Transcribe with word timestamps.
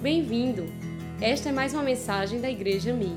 Bem-vindo! 0.00 0.64
Esta 1.20 1.48
é 1.48 1.52
mais 1.52 1.74
uma 1.74 1.82
mensagem 1.82 2.40
da 2.40 2.48
Igreja 2.48 2.94
Mi. 2.94 3.16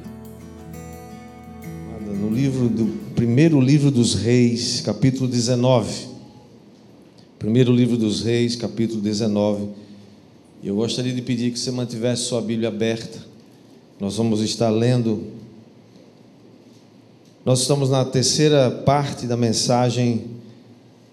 No 2.20 2.28
livro 2.28 2.68
do 2.68 2.88
primeiro 3.14 3.62
livro 3.62 3.92
dos 3.92 4.16
Reis, 4.16 4.82
capítulo 4.82 5.28
19. 5.28 6.08
Primeiro 7.38 7.72
livro 7.72 7.96
dos 7.98 8.24
Reis, 8.24 8.56
capítulo 8.56 9.00
19. 9.00 9.68
Eu 10.64 10.76
gostaria 10.76 11.14
de 11.14 11.22
pedir 11.22 11.52
que 11.52 11.60
você 11.60 11.70
mantivesse 11.70 12.24
sua 12.24 12.42
Bíblia 12.42 12.70
aberta. 12.70 13.20
Nós 14.00 14.18
vamos 14.18 14.42
estar 14.42 14.72
lendo. 14.72 15.24
Nós 17.46 17.62
estamos 17.62 17.92
na 17.92 18.04
terceira 18.06 18.72
parte 18.72 19.28
da 19.28 19.38
mensagem 19.38 20.32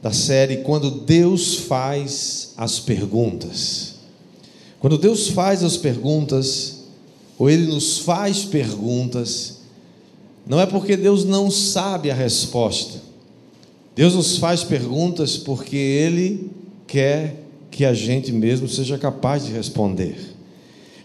da 0.00 0.12
série 0.12 0.62
Quando 0.62 0.91
Deus 0.91 1.57
faz 1.57 2.55
as 2.57 2.80
perguntas. 2.80 3.98
Quando 4.81 4.96
Deus 4.96 5.29
faz 5.29 5.64
as 5.64 5.77
perguntas, 5.77 6.85
ou 7.39 7.50
Ele 7.50 7.67
nos 7.67 7.99
faz 7.99 8.45
perguntas, 8.45 9.59
não 10.46 10.61
é 10.61 10.67
porque 10.67 10.96
Deus 10.96 11.25
não 11.25 11.50
sabe 11.50 12.11
a 12.11 12.14
resposta. 12.14 13.00
Deus 13.95 14.14
nos 14.14 14.39
faz 14.39 14.63
perguntas 14.63 15.36
porque 15.36 15.77
Ele 15.77 16.50
quer 16.86 17.43
que 17.71 17.85
a 17.85 17.93
gente 17.93 18.33
mesmo 18.33 18.69
seja 18.69 18.96
capaz 18.96 19.45
de 19.45 19.53
responder. 19.53 20.17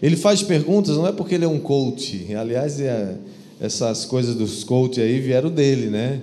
Ele 0.00 0.16
faz 0.16 0.42
perguntas 0.42 0.96
não 0.96 1.06
é 1.06 1.12
porque 1.12 1.34
Ele 1.34 1.44
é 1.44 1.48
um 1.48 1.58
coach. 1.58 2.32
Aliás, 2.34 2.80
é, 2.80 3.16
essas 3.60 4.04
coisas 4.04 4.34
dos 4.34 4.62
coach 4.62 5.00
aí 5.00 5.18
vieram 5.20 5.50
dele, 5.50 5.86
né? 5.86 6.20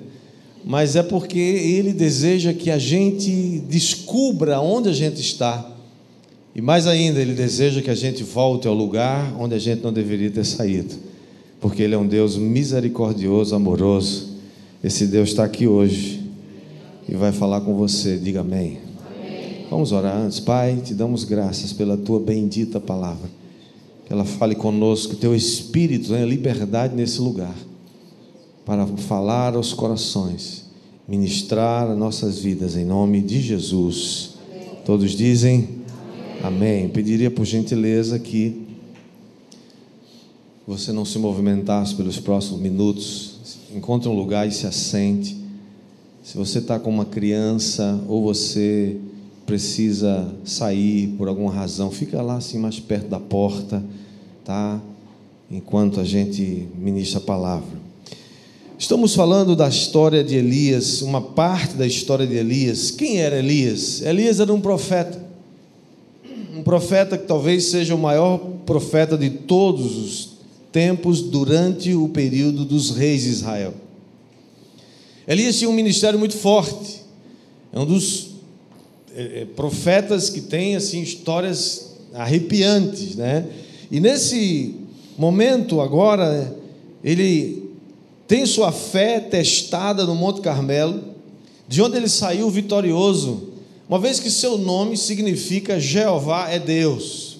Mas 0.64 0.95
é 0.95 1.04
porque 1.04 1.40
Ele 1.40 1.92
deseja 1.92 2.54
que 2.54 2.70
a 2.70 2.78
gente 2.78 3.59
descubra 3.68 4.59
onde 4.62 4.90
a 4.90 4.94
gente 4.94 5.20
está 5.20 5.70
e 6.54 6.62
mais 6.62 6.86
ainda, 6.86 7.22
Ele 7.22 7.34
deseja 7.34 7.82
que 7.82 7.90
a 7.90 7.96
gente 7.96 8.23
volte 8.23 8.68
ao 8.68 8.73
lugar 8.73 9.34
onde 9.40 9.56
a 9.56 9.59
gente 9.59 9.81
não 9.81 9.94
deveria 9.94 10.30
ter 10.30 10.45
saído, 10.45 10.94
porque 11.62 11.81
Ele 11.81 11.95
é 11.95 11.98
um 11.98 12.08
Deus 12.08 12.38
misericordioso, 12.38 13.56
amoroso. 13.56 14.31
Esse 14.84 15.06
Deus 15.08 15.30
está 15.30 15.45
aqui 15.45 15.67
hoje 15.67 16.22
e 17.08 17.16
vai 17.16 17.31
falar 17.31 17.62
com 17.62 17.75
você. 17.75 18.17
Diga 18.17 18.42
amém. 18.42 18.80
amém. 19.06 19.66
Vamos 19.70 19.92
orar 19.92 20.17
antes. 20.17 20.40
Pai, 20.40 20.81
te 20.84 20.94
damos 20.94 21.23
graças 21.23 21.72
pela 21.72 21.95
tua 21.95 22.20
bendita 22.20 22.80
palavra. 22.80 23.30
Que 24.06 24.12
ela 24.12 24.25
fale 24.25 24.56
conosco, 24.56 25.16
teu 25.16 25.34
Espírito 25.34 26.09
tenha 26.09 26.25
liberdade 26.25 26.95
nesse 26.95 27.22
lugar 27.22 27.56
para 28.66 28.86
falar 28.86 29.56
aos 29.56 29.73
corações, 29.73 30.66
ministrar 31.08 31.90
as 31.90 31.97
nossas 31.97 32.40
vidas 32.40 32.75
em 32.75 32.86
nome 32.86 33.22
de 33.22 33.40
Jesus. 33.40 34.31
Amém. 34.52 34.70
Todos 34.86 35.12
dizem. 35.12 35.81
Amém. 36.44 36.89
Pediria 36.89 37.30
por 37.30 37.45
gentileza 37.45 38.17
que 38.17 38.66
você 40.66 40.92
não 40.92 41.06
se 41.06 41.20
movimentasse 41.20 41.94
pelos 41.94 42.20
próximos 42.20 42.59
minutos. 42.59 43.36
Encontre 43.75 44.09
um 44.09 44.16
lugar 44.16 44.47
e 44.47 44.52
se 44.52 44.66
assente. 44.66 45.38
Se 46.23 46.36
você 46.36 46.58
está 46.58 46.80
com 46.80 46.89
uma 46.89 47.06
criança 47.06 48.00
ou 48.08 48.23
você 48.23 48.97
precisa 49.45 50.34
sair 50.44 51.09
por 51.09 51.28
alguma 51.28 51.52
razão, 51.52 51.92
fica 51.92 52.19
lá 52.23 52.38
assim 52.38 52.58
mais 52.58 52.80
perto 52.80 53.08
da 53.08 53.19
porta, 53.19 53.84
tá? 54.44 54.81
Enquanto 55.50 56.00
a 56.00 56.03
gente 56.03 56.67
ministra 56.75 57.19
a 57.19 57.23
palavra. 57.23 57.80
Estamos 58.80 59.14
falando 59.14 59.56
da 59.56 59.69
história 59.69 60.23
de 60.23 60.38
Elias, 60.38 61.03
uma 61.03 61.22
parte 61.22 61.75
da 61.75 61.86
história 61.86 62.25
de 62.25 62.36
Elias. 62.36 62.89
Quem 62.89 63.19
era 63.19 63.38
Elias? 63.38 64.02
Elias 64.02 64.39
era 64.39 64.52
um 64.52 64.59
profeta 64.59 65.31
um 66.62 66.64
profeta 66.64 67.17
que 67.17 67.26
talvez 67.26 67.66
seja 67.66 67.95
o 67.95 67.98
maior 67.98 68.38
profeta 68.67 69.17
de 69.17 69.31
todos 69.31 69.98
os 69.98 70.30
tempos 70.72 71.20
durante 71.20 71.95
o 71.95 72.08
período 72.08 72.64
dos 72.64 72.92
reis 72.92 73.23
de 73.23 73.30
Israel. 73.30 73.74
Elias 75.28 75.58
tinha 75.58 75.69
um 75.69 75.74
ministério 75.74 76.19
muito 76.19 76.38
forte, 76.38 77.02
é 77.74 77.80
um 77.80 77.85
dos 77.85 78.28
é, 79.16 79.41
é, 79.41 79.46
profetas 79.46 80.30
que 80.30 80.40
tem 80.40 80.75
assim 80.75 81.02
histórias 81.02 81.96
arrepiantes, 82.13 83.16
né? 83.16 83.47
E 83.90 84.00
nesse 84.00 84.75
momento 85.18 85.81
agora 85.81 86.56
ele 87.03 87.72
tem 88.28 88.46
sua 88.46 88.72
fé 88.72 89.19
testada 89.19 90.06
no 90.06 90.14
Monte 90.14 90.41
Carmelo, 90.41 91.02
de 91.68 91.81
onde 91.81 91.97
ele 91.97 92.08
saiu 92.08 92.52
vitorioso 92.52 93.50
uma 93.91 94.00
vez 94.00 94.22
que 94.22 94.31
seu 94.31 94.57
nome 94.57 94.96
significa 94.96 95.78
Jeová 95.78 96.50
é 96.50 96.57
Deus. 96.57 97.40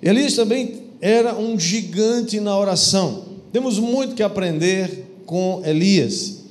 Elias 0.00 0.34
também 0.34 0.84
era 1.00 1.36
um 1.36 1.58
gigante 1.58 2.38
na 2.38 2.56
oração. 2.56 3.24
Temos 3.52 3.76
muito 3.76 4.14
que 4.14 4.22
aprender 4.22 5.16
com 5.26 5.60
Elias. 5.66 6.44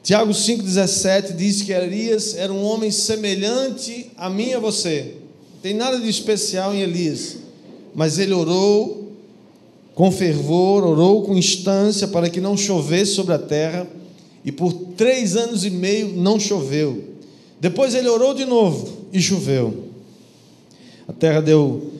Tiago 0.00 0.30
5,17 0.30 1.34
diz 1.34 1.62
que 1.62 1.72
Elias 1.72 2.36
era 2.36 2.52
um 2.52 2.62
homem 2.62 2.92
semelhante 2.92 4.12
a 4.16 4.30
mim 4.30 4.50
e 4.50 4.54
a 4.54 4.60
você. 4.60 5.14
Não 5.54 5.60
tem 5.60 5.74
nada 5.74 5.98
de 5.98 6.08
especial 6.08 6.72
em 6.72 6.82
Elias, 6.82 7.38
mas 7.96 8.16
ele 8.16 8.32
orou 8.32 9.10
com 9.92 10.08
fervor, 10.12 10.84
orou 10.84 11.24
com 11.24 11.36
instância 11.36 12.06
para 12.06 12.30
que 12.30 12.40
não 12.40 12.56
chovesse 12.56 13.12
sobre 13.12 13.34
a 13.34 13.40
terra, 13.40 13.88
e 14.44 14.52
por 14.52 14.72
três 14.96 15.34
anos 15.34 15.64
e 15.64 15.70
meio 15.70 16.12
não 16.14 16.38
choveu. 16.38 17.15
Depois 17.60 17.94
ele 17.94 18.08
orou 18.08 18.34
de 18.34 18.44
novo 18.44 19.06
e 19.12 19.20
choveu. 19.20 19.84
A 21.08 21.12
terra 21.12 21.40
deu, 21.40 21.92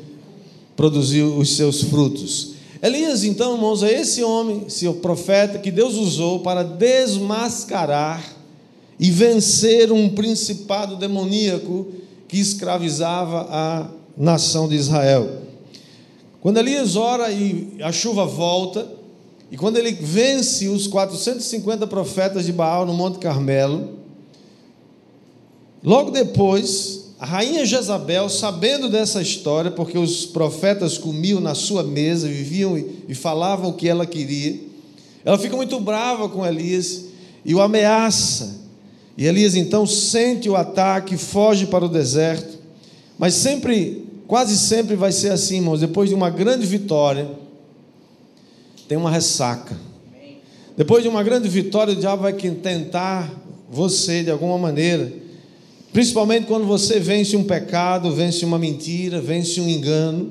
produziu 0.77 1.37
os 1.37 1.56
seus 1.56 1.83
frutos. 1.83 2.56
Elias, 2.83 3.25
então, 3.25 3.55
irmãos, 3.55 3.83
é 3.83 4.00
esse 4.00 4.22
homem, 4.22 4.69
seu 4.69 4.95
profeta, 4.95 5.59
que 5.59 5.71
Deus 5.71 5.95
usou 5.95 6.41
para 6.41 6.62
desmascarar 6.62 8.22
e 8.99 9.11
vencer 9.11 9.91
um 9.91 10.09
principado 10.09 10.97
demoníaco 10.97 11.89
que 12.28 12.39
escravizava 12.39 13.47
a 13.50 13.89
nação 14.16 14.69
de 14.69 14.75
Israel. 14.75 15.43
Quando 16.41 16.59
Elias 16.59 16.97
ora 16.97 17.31
e 17.31 17.77
a 17.81 17.91
chuva 17.93 18.25
volta, 18.25 18.87
e 19.50 19.56
quando 19.56 19.77
ele 19.77 19.93
vence 19.93 20.69
os 20.69 20.87
450 20.87 21.87
profetas 21.87 22.47
de 22.47 22.53
Baal 22.53 22.84
no 22.84 22.95
Monte 22.95 23.19
Carmelo, 23.19 24.06
Logo 25.83 26.11
depois, 26.11 27.07
a 27.19 27.25
rainha 27.25 27.65
Jezabel, 27.65 28.29
sabendo 28.29 28.89
dessa 28.89 29.23
história, 29.23 29.71
porque 29.71 29.97
os 29.97 30.27
profetas 30.27 30.99
comiam 30.99 31.41
na 31.41 31.55
sua 31.55 31.83
mesa, 31.83 32.29
viviam 32.29 32.77
e 32.77 33.15
falavam 33.15 33.71
o 33.71 33.73
que 33.73 33.89
ela 33.89 34.05
queria, 34.05 34.61
ela 35.25 35.39
fica 35.39 35.57
muito 35.57 35.81
brava 35.81 36.29
com 36.29 36.47
Elias 36.47 37.07
e 37.45 37.55
o 37.55 37.61
ameaça. 37.61 38.61
E 39.17 39.27
Elias 39.27 39.55
então 39.55 39.87
sente 39.87 40.49
o 40.49 40.57
ataque, 40.57 41.17
foge 41.17 41.67
para 41.67 41.85
o 41.85 41.89
deserto, 41.89 42.59
mas 43.19 43.33
sempre, 43.33 44.07
quase 44.27 44.59
sempre 44.59 44.95
vai 44.95 45.11
ser 45.11 45.33
assim, 45.33 45.57
irmãos, 45.57 45.81
depois 45.81 46.11
de 46.11 46.15
uma 46.15 46.29
grande 46.29 46.67
vitória, 46.67 47.31
tem 48.87 48.99
uma 48.99 49.11
ressaca. 49.11 49.75
Depois 50.77 51.03
de 51.03 51.09
uma 51.09 51.23
grande 51.23 51.49
vitória, 51.49 51.95
o 51.95 51.97
diabo 51.97 52.23
vai 52.23 52.35
tentar 52.35 53.33
você 53.71 54.23
de 54.23 54.31
alguma 54.31 54.59
maneira 54.59 55.11
Principalmente 55.97 56.45
quando 56.45 56.67
você 56.67 57.01
vence 57.01 57.34
um 57.39 57.43
pecado, 57.43 58.12
vence 58.12 58.45
uma 58.45 58.59
mentira, 58.59 59.19
vence 59.19 59.59
um 59.62 59.67
engano, 59.67 60.31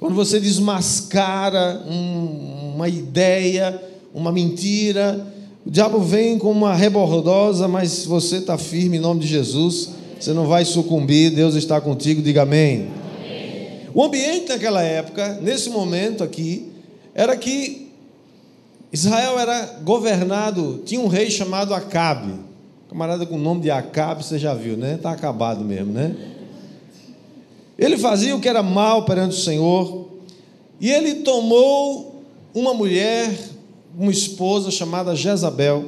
quando 0.00 0.14
você 0.14 0.40
desmascara 0.40 1.82
um, 1.86 2.72
uma 2.74 2.88
ideia, 2.88 3.78
uma 4.14 4.32
mentira, 4.32 5.26
o 5.66 5.70
diabo 5.70 6.00
vem 6.00 6.38
com 6.38 6.50
uma 6.50 6.74
rebordosa, 6.74 7.68
mas 7.68 8.06
você 8.06 8.38
está 8.38 8.56
firme 8.56 8.96
em 8.96 9.00
nome 9.00 9.20
de 9.20 9.26
Jesus, 9.26 9.90
você 10.18 10.32
não 10.32 10.46
vai 10.46 10.64
sucumbir, 10.64 11.28
Deus 11.28 11.56
está 11.56 11.78
contigo, 11.78 12.22
diga 12.22 12.44
amém. 12.44 12.88
amém. 13.14 13.80
O 13.92 14.02
ambiente 14.02 14.48
naquela 14.48 14.82
época, 14.82 15.38
nesse 15.42 15.68
momento 15.68 16.24
aqui, 16.24 16.72
era 17.14 17.36
que 17.36 17.92
Israel 18.90 19.38
era 19.38 19.78
governado, 19.84 20.80
tinha 20.86 21.02
um 21.02 21.08
rei 21.08 21.30
chamado 21.30 21.74
Acabe. 21.74 22.32
Camarada 22.92 23.24
com 23.24 23.36
o 23.36 23.38
nome 23.38 23.62
de 23.62 23.70
Acabe, 23.70 24.22
você 24.22 24.38
já 24.38 24.52
viu, 24.52 24.76
né? 24.76 24.96
Está 24.96 25.12
acabado 25.12 25.64
mesmo, 25.64 25.94
né? 25.94 26.14
Ele 27.78 27.96
fazia 27.96 28.36
o 28.36 28.40
que 28.40 28.46
era 28.46 28.62
mal 28.62 29.06
perante 29.06 29.34
o 29.34 29.40
Senhor, 29.40 30.08
e 30.78 30.90
ele 30.90 31.22
tomou 31.22 32.22
uma 32.54 32.74
mulher, 32.74 33.34
uma 33.98 34.12
esposa 34.12 34.70
chamada 34.70 35.16
Jezabel. 35.16 35.86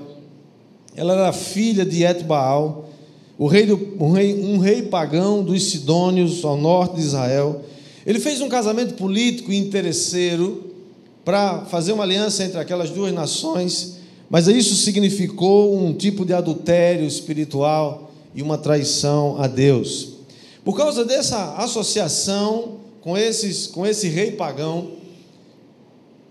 Ela 0.96 1.12
era 1.12 1.32
filha 1.34 1.84
de 1.84 2.04
Etbaal, 2.04 2.88
o 3.36 3.46
rei 3.48 3.66
do, 3.66 3.78
um, 4.00 4.12
rei, 4.12 4.42
um 4.42 4.56
rei 4.56 4.80
pagão 4.80 5.44
dos 5.44 5.62
Sidônios 5.64 6.42
ao 6.42 6.56
norte 6.56 6.94
de 6.94 7.02
Israel. 7.02 7.64
Ele 8.06 8.18
fez 8.18 8.40
um 8.40 8.48
casamento 8.48 8.94
político 8.94 9.52
e 9.52 9.58
interesseiro 9.58 10.72
para 11.22 11.66
fazer 11.66 11.92
uma 11.92 12.04
aliança 12.04 12.42
entre 12.44 12.58
aquelas 12.58 12.88
duas 12.88 13.12
nações 13.12 13.98
mas 14.34 14.48
isso 14.48 14.74
significou 14.74 15.78
um 15.78 15.94
tipo 15.94 16.24
de 16.24 16.32
adultério 16.32 17.06
espiritual 17.06 18.10
e 18.34 18.42
uma 18.42 18.58
traição 18.58 19.40
a 19.40 19.46
Deus. 19.46 20.14
Por 20.64 20.76
causa 20.76 21.04
dessa 21.04 21.54
associação 21.54 22.78
com, 23.00 23.16
esses, 23.16 23.68
com 23.68 23.86
esse 23.86 24.08
rei 24.08 24.32
pagão, 24.32 24.90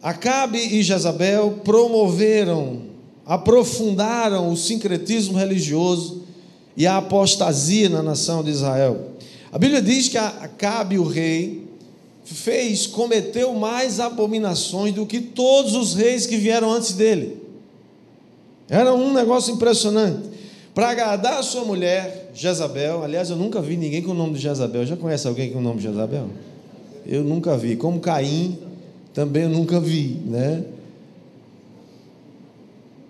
Acabe 0.01 0.57
e 0.57 0.83
Jezabel 0.83 1.61
promoveram, 1.63 2.81
aprofundaram 3.25 4.51
o 4.51 4.57
sincretismo 4.57 5.37
religioso 5.37 6.23
e 6.75 6.85
a 6.85 6.97
apostasia 6.97 7.87
na 7.87 8.03
nação 8.03 8.43
de 8.43 8.49
Israel. 8.49 9.11
A 9.49 9.57
Bíblia 9.57 9.81
diz 9.81 10.09
que 10.09 10.17
Acabe, 10.17 10.99
o 10.99 11.07
rei, 11.07 11.69
fez, 12.25 12.85
cometeu 12.85 13.53
mais 13.53 14.01
abominações 14.01 14.93
do 14.93 15.05
que 15.05 15.21
todos 15.21 15.73
os 15.73 15.93
reis 15.93 16.25
que 16.25 16.35
vieram 16.35 16.69
antes 16.69 16.91
dele. 16.91 17.42
Era 18.69 18.93
um 18.93 19.13
negócio 19.13 19.53
impressionante. 19.53 20.33
Para 20.73 20.89
agradar 20.89 21.37
a 21.39 21.43
sua 21.43 21.63
mulher, 21.63 22.31
Jezabel, 22.33 23.03
aliás, 23.03 23.29
eu 23.29 23.35
nunca 23.35 23.61
vi 23.61 23.77
ninguém 23.77 24.01
com 24.01 24.11
o 24.11 24.15
nome 24.15 24.33
de 24.33 24.39
Jezabel. 24.39 24.85
Já 24.85 24.97
conhece 24.97 25.27
alguém 25.27 25.51
com 25.51 25.59
o 25.59 25.61
nome 25.61 25.77
de 25.77 25.83
Jezabel? 25.83 26.29
Eu 27.05 27.23
nunca 27.23 27.55
vi. 27.55 27.75
Como 27.75 27.99
Caim, 27.99 28.57
também 29.13 29.43
eu 29.43 29.49
nunca 29.49 29.79
vi, 29.79 30.19
né? 30.25 30.63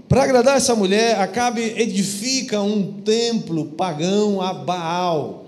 Para 0.09 0.23
agradar 0.23 0.57
essa 0.57 0.75
mulher, 0.75 1.19
Acabe 1.19 1.61
edifica 1.77 2.61
um 2.61 3.01
templo 3.01 3.65
pagão 3.65 4.41
a 4.41 4.53
Baal. 4.53 5.45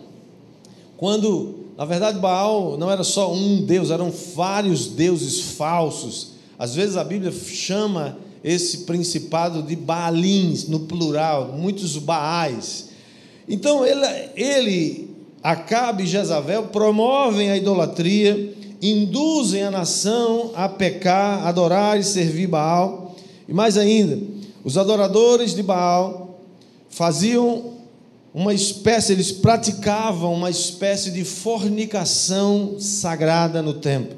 Quando, 0.98 1.66
na 1.78 1.86
verdade, 1.86 2.18
Baal 2.18 2.78
não 2.78 2.90
era 2.90 3.04
só 3.04 3.32
um 3.34 3.64
deus, 3.64 3.92
eram 3.92 4.10
vários 4.10 4.88
deuses 4.88 5.40
falsos. 5.52 6.32
Às 6.58 6.74
vezes 6.74 6.96
a 6.96 7.04
Bíblia 7.04 7.32
chama 7.32 8.18
esse 8.46 8.80
principado 8.80 9.64
de 9.64 9.76
Baalins, 9.76 10.68
no 10.68 10.82
plural, 10.82 11.54
muitos 11.58 11.98
Baais. 11.98 12.90
Então 13.50 13.84
ele, 13.84 14.06
ele 14.36 15.10
Acabe 15.42 16.04
e 16.04 16.08
Jezabel 16.08 16.68
promovem 16.68 17.50
a 17.50 17.58
idolatria, 17.58 18.54
induzem 18.80 19.64
a 19.64 19.72
nação 19.72 20.52
a 20.56 20.70
pecar, 20.70 21.48
adorar 21.48 22.00
e 22.00 22.04
servir 22.04 22.46
Baal. 22.46 23.16
E 23.50 23.54
mais 23.54 23.80
ainda, 23.80 24.20
os 24.64 24.78
adoradores 24.78 25.56
de 25.56 25.64
Baal 25.64 26.40
faziam 26.88 27.74
uma 28.32 28.54
espécie, 28.54 29.12
eles 29.12 29.32
praticavam 29.32 30.36
uma 30.36 30.52
espécie 30.52 31.10
de 31.10 31.24
fornicação 31.24 32.76
sagrada 32.78 33.60
no 33.64 33.74
templo. 33.74 34.18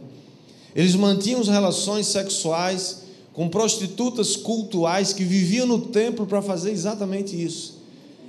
Eles 0.75 0.95
mantinham 0.95 1.39
as 1.39 1.47
relações 1.47 2.07
sexuais 2.07 3.06
com 3.37 3.47
prostitutas 3.47 4.35
cultuais 4.35 5.13
que 5.13 5.23
viviam 5.23 5.67
no 5.67 5.77
templo 5.77 6.25
para 6.25 6.41
fazer 6.41 6.71
exatamente 6.71 7.39
isso. 7.39 7.75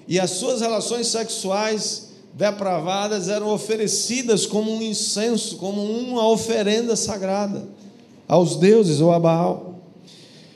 E 0.06 0.20
as 0.20 0.32
suas 0.32 0.60
relações 0.60 1.06
sexuais 1.06 2.10
depravadas 2.34 3.26
eram 3.30 3.48
oferecidas 3.48 4.44
como 4.44 4.70
um 4.70 4.82
incenso, 4.82 5.56
como 5.56 5.82
uma 5.82 6.28
oferenda 6.28 6.94
sagrada 6.94 7.66
aos 8.28 8.56
deuses 8.56 9.00
ou 9.00 9.10
a 9.10 9.18
Baal. 9.18 9.76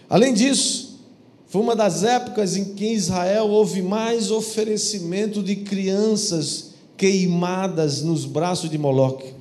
Além 0.06 0.34
disso, 0.34 0.98
foi 1.46 1.62
uma 1.62 1.74
das 1.74 2.04
épocas 2.04 2.54
em 2.54 2.74
que 2.74 2.84
em 2.84 2.92
Israel 2.92 3.48
houve 3.48 3.80
mais 3.80 4.30
oferecimento 4.30 5.42
de 5.42 5.56
crianças 5.56 6.72
queimadas 6.98 8.02
nos 8.02 8.26
braços 8.26 8.68
de 8.68 8.76
Moloque. 8.76 9.32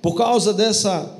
Por 0.00 0.14
causa 0.14 0.54
dessa, 0.54 1.14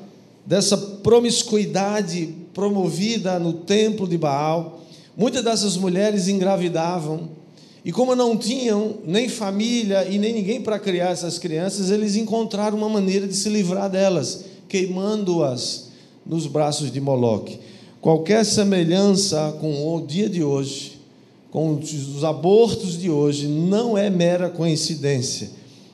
dessa 0.47 0.79
promiscuidade 0.79 2.41
promovida 2.55 3.39
no 3.39 3.53
templo 3.53 4.07
de 4.07 4.19
Baal, 4.19 4.81
muitas 5.17 5.43
dessas 5.45 5.77
mulheres 5.77 6.29
engravidavam, 6.29 7.31
e 7.85 7.91
como 7.91 8.15
não 8.15 8.37
tinham 8.37 8.99
nem 9.05 9.29
família 9.29 10.07
e 10.09 10.17
nem 10.17 10.33
ninguém 10.33 10.61
para 10.61 10.79
criar 10.79 11.11
essas 11.11 11.39
crianças, 11.39 11.91
eles 11.91 12.15
encontraram 12.15 12.79
uma 12.79 12.89
maneira 12.89 13.27
de 13.27 13.35
se 13.35 13.49
livrar 13.49 13.91
delas, 13.91 14.45
queimando-as 14.69 15.89
nos 16.25 16.47
braços 16.47 16.93
de 16.93 17.01
Moloque. 17.01 17.59
Qualquer 18.01 18.45
semelhança 18.45 19.57
com 19.61 19.97
o 19.97 20.07
dia 20.07 20.29
de 20.29 20.45
hoje, 20.45 21.01
com 21.51 21.75
os 21.75 22.23
abortos 22.23 22.99
de 22.99 23.11
hoje, 23.11 23.49
não 23.49 23.99
é 23.99 24.09
mera 24.09 24.49
coincidência. 24.49 25.51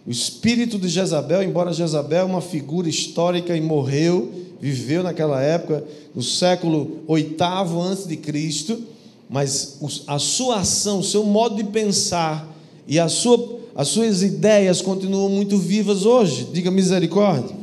O 0.07 0.11
espírito 0.11 0.79
de 0.79 0.89
Jezabel, 0.89 1.43
embora 1.43 1.73
Jezabel 1.73 2.21
é 2.21 2.25
uma 2.25 2.41
figura 2.41 2.89
histórica 2.89 3.57
e 3.57 3.61
morreu, 3.61 4.31
viveu 4.61 5.03
naquela 5.03 5.41
época, 5.41 5.85
no 6.15 6.23
século 6.23 7.01
oitavo 7.07 7.81
antes 7.81 8.07
de 8.07 8.17
Cristo, 8.17 8.83
mas 9.29 9.79
a 10.07 10.19
sua 10.19 10.61
ação, 10.61 11.01
o 11.01 11.05
seu 11.05 11.25
modo 11.25 11.57
de 11.57 11.65
pensar 11.65 12.49
e 12.87 12.99
a 12.99 13.09
sua, 13.09 13.61
as 13.75 13.89
suas 13.89 14.23
ideias 14.23 14.81
continuam 14.81 15.29
muito 15.29 15.59
vivas 15.59 16.05
hoje. 16.07 16.49
Diga 16.53 16.71
misericórdia. 16.71 17.57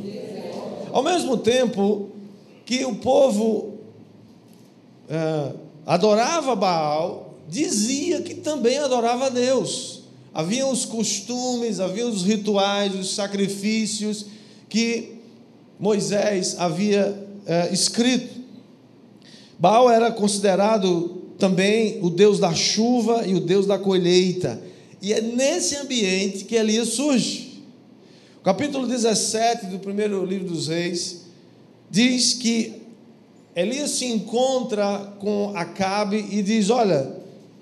Ao 0.92 1.02
mesmo 1.02 1.36
tempo 1.36 2.08
que 2.64 2.84
o 2.84 2.94
povo 2.94 3.74
é, 5.08 5.52
adorava 5.84 6.54
Baal, 6.54 7.34
dizia 7.48 8.22
que 8.22 8.34
também 8.34 8.78
adorava 8.78 9.30
Deus. 9.30 10.02
Havia 10.32 10.66
os 10.66 10.84
costumes, 10.84 11.80
havia 11.80 12.06
os 12.06 12.22
rituais, 12.22 12.94
os 12.94 13.14
sacrifícios 13.14 14.26
que 14.68 15.15
Moisés 15.78 16.56
havia 16.58 17.26
é, 17.46 17.72
escrito. 17.72 18.40
Baal 19.58 19.90
era 19.90 20.10
considerado 20.10 21.22
também 21.38 21.98
o 22.02 22.10
Deus 22.10 22.38
da 22.38 22.54
chuva 22.54 23.26
e 23.26 23.34
o 23.34 23.40
Deus 23.40 23.66
da 23.66 23.78
colheita. 23.78 24.60
E 25.00 25.12
é 25.12 25.20
nesse 25.20 25.76
ambiente 25.76 26.44
que 26.44 26.54
Elias 26.54 26.88
surge. 26.88 27.62
O 28.40 28.42
capítulo 28.42 28.86
17 28.86 29.66
do 29.66 29.78
primeiro 29.78 30.24
livro 30.24 30.48
dos 30.48 30.68
Reis 30.68 31.22
diz 31.90 32.34
que 32.34 32.82
Elias 33.54 33.90
se 33.90 34.06
encontra 34.06 35.14
com 35.18 35.52
Acabe 35.54 36.26
e 36.30 36.42
diz: 36.42 36.70
Olha, 36.70 37.10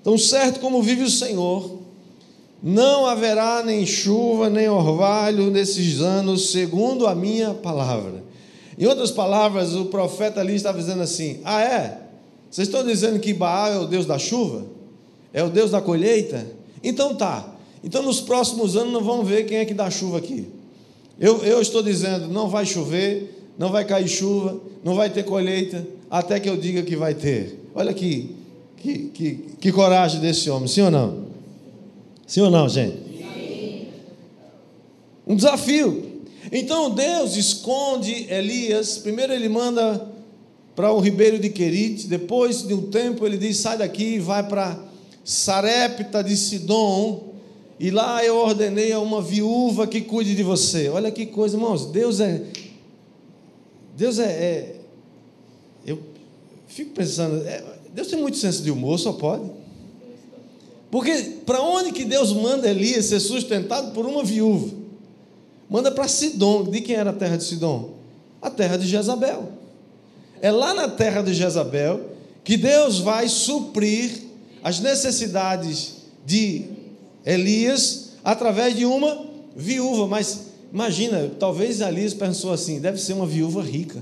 tão 0.03 0.17
certo 0.17 0.59
como 0.59 0.81
vive 0.81 1.03
o 1.03 1.09
Senhor, 1.09 1.79
não 2.67 3.05
haverá 3.05 3.61
nem 3.63 3.85
chuva 3.85 4.49
nem 4.49 4.67
orvalho 4.67 5.51
nesses 5.51 6.01
anos, 6.01 6.49
segundo 6.49 7.05
a 7.05 7.13
minha 7.13 7.53
palavra. 7.53 8.23
Em 8.75 8.87
outras 8.87 9.11
palavras, 9.11 9.75
o 9.75 9.85
profeta 9.85 10.39
ali 10.39 10.55
estava 10.55 10.79
dizendo 10.79 11.03
assim: 11.03 11.41
Ah, 11.43 11.61
é? 11.61 12.01
Vocês 12.49 12.67
estão 12.67 12.83
dizendo 12.83 13.19
que 13.19 13.35
Baal 13.35 13.71
é 13.71 13.77
o 13.77 13.85
Deus 13.85 14.07
da 14.07 14.17
chuva? 14.17 14.65
É 15.31 15.43
o 15.43 15.49
Deus 15.49 15.69
da 15.69 15.79
colheita? 15.79 16.43
Então 16.83 17.13
tá. 17.13 17.53
Então 17.83 18.01
nos 18.01 18.19
próximos 18.19 18.75
anos 18.75 18.91
nós 18.91 19.05
vamos 19.05 19.27
ver 19.29 19.45
quem 19.45 19.57
é 19.59 19.65
que 19.65 19.73
dá 19.75 19.91
chuva 19.91 20.17
aqui. 20.17 20.47
Eu, 21.19 21.45
eu 21.45 21.61
estou 21.61 21.83
dizendo: 21.83 22.29
não 22.29 22.49
vai 22.49 22.65
chover, 22.65 23.51
não 23.59 23.71
vai 23.71 23.85
cair 23.85 24.07
chuva, 24.07 24.59
não 24.83 24.95
vai 24.95 25.11
ter 25.11 25.21
colheita, 25.21 25.85
até 26.09 26.39
que 26.39 26.49
eu 26.49 26.57
diga 26.57 26.81
que 26.81 26.95
vai 26.95 27.13
ter. 27.13 27.59
Olha 27.75 27.91
aqui, 27.91 28.35
que, 28.77 28.97
que, 29.13 29.33
que 29.61 29.71
coragem 29.71 30.19
desse 30.19 30.49
homem, 30.49 30.67
sim 30.67 30.81
ou 30.81 30.89
não? 30.89 31.24
Sim 32.27 32.41
ou 32.41 32.49
não, 32.49 32.67
gente? 32.67 32.97
Sim. 32.97 33.87
Um 35.27 35.35
desafio. 35.35 36.23
Então 36.51 36.89
Deus 36.89 37.35
esconde 37.35 38.27
Elias. 38.29 38.97
Primeiro 38.97 39.33
ele 39.33 39.49
manda 39.49 40.09
para 40.75 40.91
o 40.91 40.99
ribeiro 40.99 41.39
de 41.39 41.49
Querite. 41.49 42.07
Depois 42.07 42.67
de 42.67 42.73
um 42.73 42.89
tempo 42.89 43.25
ele 43.25 43.37
diz: 43.37 43.57
sai 43.57 43.77
daqui 43.77 44.15
e 44.15 44.19
vai 44.19 44.47
para 44.47 44.77
Sarepta 45.23 46.23
de 46.23 46.35
Sidom. 46.35 47.33
E 47.79 47.91
lá 47.91 48.23
eu 48.23 48.37
ordenei 48.37 48.91
a 48.93 48.99
uma 48.99 49.21
viúva 49.21 49.85
que 49.85 50.01
cuide 50.01 50.33
de 50.35 50.43
você. 50.43 50.87
Olha 50.89 51.11
que 51.11 51.25
coisa, 51.25 51.57
irmãos. 51.57 51.85
Deus 51.87 52.19
é. 52.19 52.43
Deus 53.97 54.19
é. 54.19 54.25
é 54.25 54.75
eu 55.85 55.99
fico 56.67 56.93
pensando. 56.93 57.45
É, 57.45 57.63
Deus 57.93 58.07
tem 58.07 58.19
muito 58.19 58.37
senso 58.37 58.63
de 58.63 58.71
humor, 58.71 58.97
só 58.97 59.13
pode. 59.13 59.49
Porque 60.95 61.41
para 61.45 61.61
onde 61.61 61.91
que 61.91 62.05
Deus 62.05 62.31
manda 62.31 62.69
Elias 62.69 63.07
ser 63.07 63.19
sustentado 63.19 63.91
por 63.91 64.05
uma 64.05 64.23
viúva? 64.23 64.73
Manda 65.69 65.91
para 65.91 66.07
Sidom. 66.07 66.63
De 66.63 66.79
quem 66.79 66.95
era 66.95 67.09
a 67.09 67.13
terra 67.13 67.35
de 67.35 67.43
Sidom? 67.43 67.95
A 68.41 68.49
terra 68.49 68.77
de 68.77 68.87
Jezabel. 68.87 69.51
É 70.41 70.49
lá 70.49 70.73
na 70.73 70.87
terra 70.87 71.21
de 71.21 71.33
Jezabel 71.33 71.99
que 72.45 72.55
Deus 72.55 72.99
vai 72.99 73.27
suprir 73.27 74.09
as 74.63 74.79
necessidades 74.79 75.95
de 76.25 76.63
Elias 77.25 78.11
através 78.23 78.73
de 78.73 78.85
uma 78.85 79.25
viúva. 79.53 80.07
Mas 80.07 80.43
imagina, 80.71 81.29
talvez 81.37 81.81
Elias 81.81 82.13
pensou 82.13 82.53
assim: 82.53 82.79
deve 82.79 83.01
ser 83.01 83.11
uma 83.11 83.27
viúva 83.27 83.61
rica, 83.61 84.01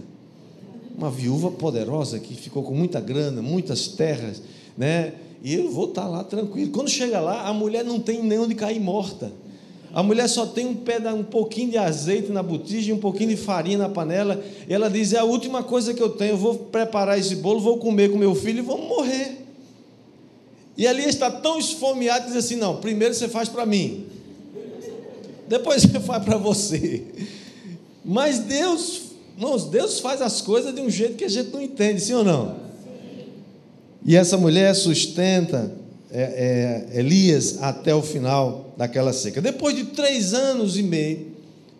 uma 0.95 1.09
viúva 1.09 1.49
poderosa 1.49 2.19
que 2.19 2.35
ficou 2.35 2.61
com 2.61 2.75
muita 2.75 3.01
grana, 3.01 3.41
muitas 3.41 3.87
terras, 3.87 4.43
né? 4.77 5.13
E 5.43 5.55
eu 5.55 5.69
vou 5.69 5.89
estar 5.89 6.07
lá 6.07 6.23
tranquilo. 6.23 6.71
Quando 6.71 6.89
chega 6.89 7.19
lá, 7.19 7.45
a 7.45 7.53
mulher 7.53 7.83
não 7.83 7.99
tem 7.99 8.23
nem 8.23 8.39
onde 8.39 8.55
cair 8.55 8.79
morta. 8.79 9.29
A 9.93 10.01
mulher 10.01 10.27
só 10.29 10.45
tem 10.45 10.65
um, 10.65 10.73
pé, 10.73 10.97
um 11.13 11.23
pouquinho 11.23 11.71
de 11.71 11.77
azeite 11.77 12.31
na 12.31 12.41
botija, 12.41 12.93
um 12.93 12.97
pouquinho 12.97 13.31
de 13.31 13.35
farinha 13.35 13.77
na 13.77 13.89
panela. 13.89 14.41
E 14.67 14.73
ela 14.73 14.89
diz: 14.89 15.11
É 15.11 15.19
a 15.19 15.25
última 15.25 15.61
coisa 15.61 15.93
que 15.93 16.01
eu 16.01 16.09
tenho. 16.09 16.31
Eu 16.31 16.37
vou 16.37 16.55
preparar 16.55 17.19
esse 17.19 17.35
bolo, 17.35 17.59
vou 17.59 17.77
comer 17.77 18.09
com 18.09 18.17
meu 18.17 18.33
filho 18.33 18.59
e 18.59 18.61
vamos 18.61 18.87
morrer. 18.87 19.45
E 20.77 20.87
ali 20.87 21.03
está 21.03 21.29
tão 21.29 21.59
esfomeado 21.59 22.21
que 22.21 22.31
diz 22.31 22.37
assim: 22.37 22.55
Não, 22.55 22.77
primeiro 22.77 23.13
você 23.13 23.27
faz 23.27 23.49
para 23.49 23.65
mim, 23.65 24.05
depois 25.47 25.83
você 25.83 25.99
faz 25.99 26.23
para 26.23 26.37
você. 26.37 27.03
Mas 28.03 28.39
Deus, 28.39 29.01
irmãos, 29.37 29.65
Deus 29.65 29.99
faz 29.99 30.21
as 30.21 30.41
coisas 30.41 30.73
de 30.73 30.81
um 30.81 30.89
jeito 30.89 31.17
que 31.17 31.25
a 31.25 31.29
gente 31.29 31.51
não 31.51 31.61
entende, 31.61 32.01
sim 32.01 32.13
ou 32.13 32.23
não? 32.23 32.62
E 34.05 34.15
essa 34.15 34.37
mulher 34.37 34.73
sustenta 34.75 35.71
é, 36.11 36.87
é, 36.93 36.99
Elias 36.99 37.57
até 37.61 37.95
o 37.95 38.01
final 38.01 38.73
daquela 38.77 39.13
seca. 39.13 39.41
Depois 39.41 39.75
de 39.75 39.85
três 39.85 40.33
anos 40.33 40.77
e 40.77 40.83
meio, 40.83 41.33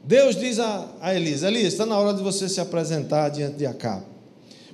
Deus 0.03 0.35
diz 0.35 0.57
a, 0.57 0.87
a 1.01 1.13
Elias: 1.13 1.43
Elias, 1.43 1.73
está 1.73 1.85
na 1.85 1.97
hora 1.97 2.15
de 2.15 2.23
você 2.23 2.47
se 2.47 2.61
apresentar 2.61 3.29
diante 3.29 3.57
de 3.57 3.65
Acabe, 3.65 4.05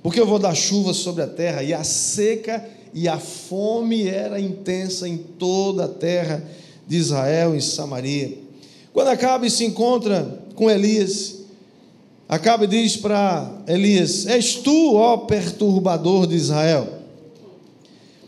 porque 0.02 0.20
eu 0.20 0.28
vou 0.28 0.40
dar 0.40 0.56
chuva 0.56 0.94
sobre 0.94 1.24
a 1.24 1.28
terra, 1.28 1.64
e 1.64 1.74
a 1.74 1.84
seca 1.84 2.64
e 2.94 3.08
a 3.08 3.18
fome 3.18 4.08
era 4.08 4.40
intensa 4.40 5.08
em 5.08 5.18
toda 5.18 5.86
a 5.86 5.90
terra 5.90 6.44
de 6.88 6.98
Israel 6.98 7.56
e 7.56 7.62
Samaria. 7.62 8.38
Quando 8.94 9.10
Acabe 9.10 9.50
se 9.50 9.66
encontra 9.66 10.40
com 10.56 10.70
Elias, 10.70 11.38
Acabe 12.28 12.68
diz 12.68 12.96
para 12.96 13.52
Elias: 13.68 14.28
És 14.28 14.54
tu, 14.56 14.96
ó 14.96 15.18
perturbador 15.18 16.28
de 16.28 16.36
Israel? 16.36 16.99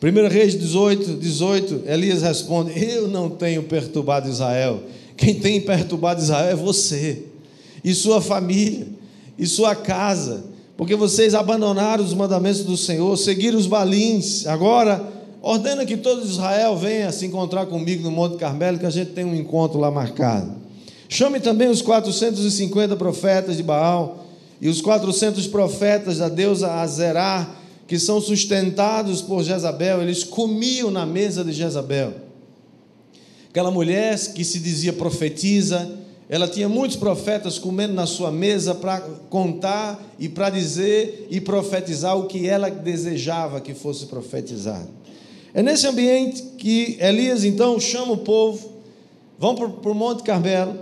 1 0.04 0.30
Reis 0.30 0.58
18, 0.58 1.14
18, 1.14 1.84
Elias 1.86 2.24
responde: 2.24 2.72
Eu 2.84 3.08
não 3.08 3.30
tenho 3.30 3.62
perturbado 3.62 4.28
Israel. 4.28 4.82
Quem 5.16 5.36
tem 5.36 5.62
perturbado 5.62 6.20
Israel 6.20 6.50
é 6.50 6.56
você, 6.56 7.26
e 7.84 7.94
sua 7.94 8.20
família, 8.20 8.88
e 9.38 9.46
sua 9.46 9.76
casa, 9.76 10.44
porque 10.76 10.96
vocês 10.96 11.36
abandonaram 11.36 12.04
os 12.04 12.16
mandamentos 12.16 12.64
do 12.64 12.76
Senhor, 12.76 13.16
seguiram 13.16 13.60
os 13.60 13.68
balins. 13.68 14.48
Agora, 14.48 15.06
ordena 15.40 15.86
que 15.86 15.96
todo 15.96 16.26
Israel 16.26 16.76
venha 16.76 17.12
se 17.12 17.28
encontrar 17.28 17.68
comigo 17.68 18.02
no 18.02 18.10
Monte 18.10 18.38
Carmelo, 18.38 18.80
que 18.80 18.88
a 18.88 18.90
gente 18.90 19.12
tem 19.12 19.24
um 19.24 19.36
encontro 19.36 19.80
lá 19.80 19.92
marcado. 19.92 20.56
Chame 21.08 21.40
também 21.40 21.70
os 21.70 21.84
450 21.84 22.96
profetas 22.96 23.56
de 23.56 23.62
Baal 23.62 24.26
e 24.60 24.68
os 24.68 24.82
400 24.82 25.46
profetas 25.46 26.18
da 26.18 26.28
deusa 26.28 26.72
Azerá 26.72 27.61
que 27.92 28.00
são 28.00 28.22
sustentados 28.22 29.22
por 29.22 29.44
Jezabel, 29.44 30.02
eles 30.02 30.24
comiam 30.24 30.90
na 30.90 31.06
mesa 31.06 31.44
de 31.44 31.52
Jezabel. 31.52 32.14
Aquela 33.50 33.70
mulher 33.70 34.18
que 34.34 34.46
se 34.46 34.60
dizia 34.60 34.94
profetiza, 34.94 36.00
ela 36.30 36.48
tinha 36.48 36.70
muitos 36.70 36.96
profetas 36.96 37.60
comendo 37.60 37.94
na 37.94 38.06
sua 38.06 38.32
mesa 38.32 38.74
para 38.74 39.02
contar 39.30 40.02
e 40.18 40.30
para 40.30 40.50
dizer 40.50 41.28
e 41.30 41.42
profetizar 41.42 42.18
o 42.18 42.28
que 42.28 42.48
ela 42.48 42.70
desejava 42.70 43.60
que 43.60 43.74
fosse 43.74 44.06
profetizado. 44.06 44.88
É 45.54 45.62
nesse 45.62 45.86
ambiente 45.86 46.44
que 46.58 46.96
Elias 46.98 47.44
então 47.44 47.78
chama 47.78 48.14
o 48.14 48.20
povo, 48.20 48.72
vão 49.38 49.54
para 49.54 49.92
o 49.92 49.94
Monte 49.94 50.24
Carmelo, 50.24 50.80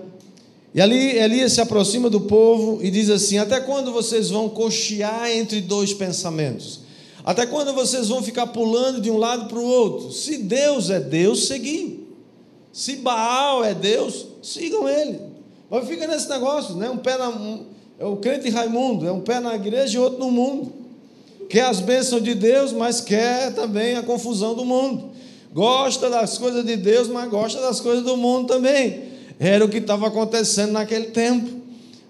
e 0.75 0.79
ali 0.79 1.17
Elias 1.17 1.53
se 1.53 1.61
aproxima 1.61 2.07
do 2.07 2.21
povo 2.21 2.77
e 2.83 2.91
diz 2.91 3.09
assim: 3.09 3.39
Até 3.39 3.59
quando 3.59 3.91
vocês 3.91 4.29
vão 4.29 4.47
cochear 4.47 5.31
entre 5.31 5.59
dois 5.59 5.91
pensamentos? 5.91 6.87
Até 7.23 7.45
quando 7.45 7.73
vocês 7.73 8.07
vão 8.07 8.23
ficar 8.23 8.47
pulando 8.47 9.01
de 9.01 9.11
um 9.11 9.17
lado 9.17 9.47
para 9.47 9.59
o 9.59 9.65
outro? 9.65 10.11
Se 10.11 10.37
Deus 10.37 10.89
é 10.89 10.99
Deus, 10.99 11.47
seguir. 11.47 12.07
Se 12.71 12.97
Baal 12.97 13.63
é 13.63 13.73
Deus, 13.73 14.27
sigam 14.41 14.87
ele. 14.87 15.19
Mas 15.69 15.87
fica 15.87 16.07
nesse 16.07 16.29
negócio, 16.29 16.75
né? 16.75 16.89
Um 16.89 16.97
pé 16.97 17.17
na, 17.17 17.29
um, 17.29 17.65
é 17.99 18.05
o 18.05 18.15
crente 18.17 18.49
Raimundo, 18.49 19.07
é 19.07 19.11
um 19.11 19.21
pé 19.21 19.39
na 19.39 19.55
igreja 19.55 19.97
e 19.97 20.01
outro 20.01 20.19
no 20.19 20.31
mundo. 20.31 20.71
Quer 21.49 21.65
as 21.65 21.79
bênçãos 21.79 22.23
de 22.23 22.33
Deus, 22.33 22.71
mas 22.71 23.01
quer 23.01 23.53
também 23.53 23.95
a 23.95 24.03
confusão 24.03 24.53
do 24.53 24.63
mundo. 24.63 25.09
Gosta 25.51 26.09
das 26.09 26.37
coisas 26.37 26.63
de 26.63 26.77
Deus, 26.77 27.07
mas 27.07 27.29
gosta 27.29 27.59
das 27.59 27.79
coisas 27.79 28.03
do 28.03 28.15
mundo 28.15 28.47
também. 28.47 29.09
Era 29.39 29.65
o 29.65 29.69
que 29.69 29.77
estava 29.77 30.07
acontecendo 30.07 30.71
naquele 30.73 31.07
tempo. 31.07 31.58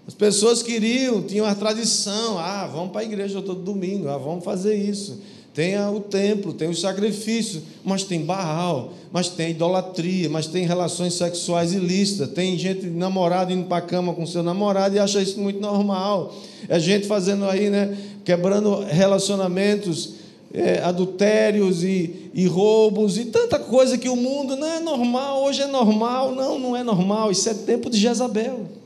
As 0.09 0.15
pessoas 0.15 0.63
queriam, 0.63 1.21
tinham 1.21 1.45
a 1.45 1.53
tradição, 1.53 2.39
ah, 2.39 2.65
vamos 2.65 2.91
para 2.91 3.01
a 3.01 3.03
igreja 3.03 3.43
todo 3.43 3.61
domingo, 3.61 4.07
ah, 4.07 4.17
vamos 4.17 4.43
fazer 4.43 4.73
isso. 4.73 5.19
Tem 5.53 5.79
o 5.87 5.99
templo, 5.99 6.51
tem 6.51 6.67
os 6.67 6.81
sacrifícios, 6.81 7.61
mas 7.83 8.03
tem 8.03 8.25
Baal, 8.25 8.91
mas 9.11 9.29
tem 9.29 9.51
idolatria, 9.51 10.27
mas 10.27 10.47
tem 10.47 10.65
relações 10.65 11.13
sexuais 11.13 11.73
ilícitas, 11.73 12.31
tem 12.31 12.57
gente 12.57 12.87
namorada 12.87 13.53
indo 13.53 13.67
para 13.67 13.77
a 13.77 13.81
cama 13.81 14.11
com 14.11 14.25
seu 14.25 14.41
namorado 14.41 14.95
e 14.95 14.99
acha 14.99 15.21
isso 15.21 15.39
muito 15.39 15.61
normal. 15.61 16.33
É 16.67 16.79
gente 16.79 17.05
fazendo 17.05 17.45
aí, 17.45 17.69
né, 17.69 17.95
quebrando 18.25 18.83
relacionamentos, 18.85 20.15
é, 20.51 20.79
adultérios 20.79 21.83
e, 21.83 22.31
e 22.33 22.47
roubos 22.47 23.19
e 23.19 23.25
tanta 23.25 23.59
coisa 23.59 23.95
que 23.95 24.09
o 24.09 24.15
mundo 24.15 24.55
não 24.55 24.67
é 24.67 24.79
normal, 24.79 25.43
hoje 25.43 25.61
é 25.61 25.67
normal, 25.67 26.33
não, 26.33 26.57
não 26.57 26.75
é 26.75 26.83
normal, 26.83 27.29
isso 27.29 27.47
é 27.47 27.53
tempo 27.53 27.91
de 27.91 27.99
Jezabel. 27.99 28.78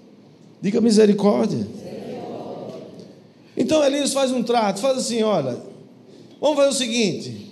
Diga 0.63 0.79
misericórdia. 0.79 1.67
Então 3.57 3.83
Elias 3.83 4.13
faz 4.13 4.31
um 4.31 4.41
trato, 4.41 4.79
faz 4.79 4.97
assim: 4.97 5.21
olha, 5.21 5.57
vamos 6.39 6.55
fazer 6.55 6.69
o 6.69 6.73
seguinte. 6.73 7.51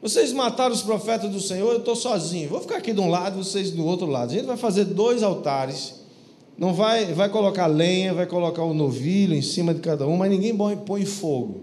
Vocês 0.00 0.32
mataram 0.32 0.72
os 0.72 0.80
profetas 0.80 1.28
do 1.32 1.40
Senhor, 1.40 1.72
eu 1.72 1.78
estou 1.78 1.96
sozinho. 1.96 2.48
Vou 2.48 2.60
ficar 2.60 2.76
aqui 2.76 2.92
de 2.92 3.00
um 3.00 3.10
lado, 3.10 3.42
vocês 3.42 3.72
do 3.72 3.84
outro 3.84 4.06
lado. 4.06 4.30
A 4.30 4.34
gente 4.36 4.46
vai 4.46 4.56
fazer 4.56 4.84
dois 4.84 5.24
altares. 5.24 5.94
Não 6.56 6.72
vai, 6.72 7.06
vai 7.06 7.28
colocar 7.28 7.66
lenha, 7.66 8.14
vai 8.14 8.26
colocar 8.26 8.62
o 8.62 8.72
novilho 8.72 9.34
em 9.34 9.42
cima 9.42 9.74
de 9.74 9.80
cada 9.80 10.06
um, 10.06 10.16
mas 10.16 10.30
ninguém 10.30 10.56
põe 10.86 11.04
fogo. 11.04 11.62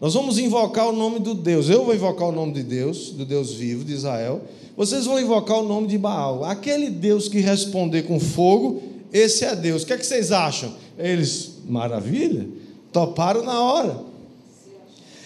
Nós 0.00 0.14
vamos 0.14 0.38
invocar 0.38 0.88
o 0.88 0.92
nome 0.92 1.20
do 1.20 1.34
Deus. 1.34 1.70
Eu 1.70 1.84
vou 1.84 1.94
invocar 1.94 2.28
o 2.28 2.32
nome 2.32 2.52
de 2.52 2.64
Deus, 2.64 3.10
do 3.12 3.24
Deus 3.24 3.52
vivo 3.52 3.84
de 3.84 3.92
Israel. 3.92 4.42
Vocês 4.76 5.06
vão 5.06 5.20
invocar 5.20 5.60
o 5.60 5.62
nome 5.62 5.86
de 5.86 5.96
Baal. 5.96 6.44
Aquele 6.44 6.90
Deus 6.90 7.28
que 7.28 7.38
responder 7.38 8.02
com 8.02 8.18
fogo, 8.18 8.95
esse 9.12 9.44
é 9.44 9.54
Deus. 9.54 9.82
O 9.82 9.86
que, 9.86 9.92
é 9.92 9.96
que 9.96 10.06
vocês 10.06 10.32
acham? 10.32 10.74
Eles, 10.98 11.52
maravilha, 11.66 12.46
toparam 12.92 13.44
na 13.44 13.62
hora. 13.62 14.00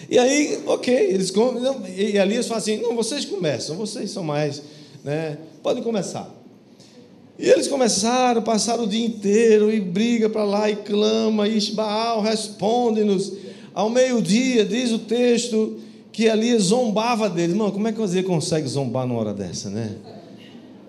E 0.09 0.19
aí, 0.19 0.61
ok, 0.65 0.93
eles 0.93 1.31
e 1.95 2.19
ali 2.19 2.35
eles 2.35 2.47
falam 2.47 2.61
assim: 2.61 2.81
não, 2.81 2.95
vocês 2.95 3.23
começam, 3.23 3.77
vocês 3.77 4.11
são 4.11 4.23
mais, 4.23 4.61
né? 5.03 5.37
Podem 5.63 5.81
começar. 5.81 6.29
E 7.39 7.49
eles 7.49 7.67
começaram, 7.67 8.41
passaram 8.41 8.83
o 8.83 8.87
dia 8.87 9.05
inteiro 9.05 9.71
e 9.71 9.79
briga 9.79 10.29
para 10.29 10.43
lá 10.43 10.69
e 10.69 10.75
clama, 10.75 11.47
e 11.47 11.71
Baal 11.71 12.21
responde-nos. 12.21 13.33
Ao 13.73 13.89
meio-dia, 13.89 14.65
diz 14.65 14.91
o 14.91 14.99
texto, 14.99 15.79
que 16.11 16.27
ali 16.27 16.57
zombava 16.59 17.29
deles. 17.29 17.55
Mano, 17.55 17.71
como 17.71 17.87
é 17.87 17.91
que 17.91 17.97
você 17.97 18.21
consegue 18.21 18.67
zombar 18.67 19.07
numa 19.07 19.19
hora 19.19 19.33
dessa, 19.33 19.69
né? 19.69 19.95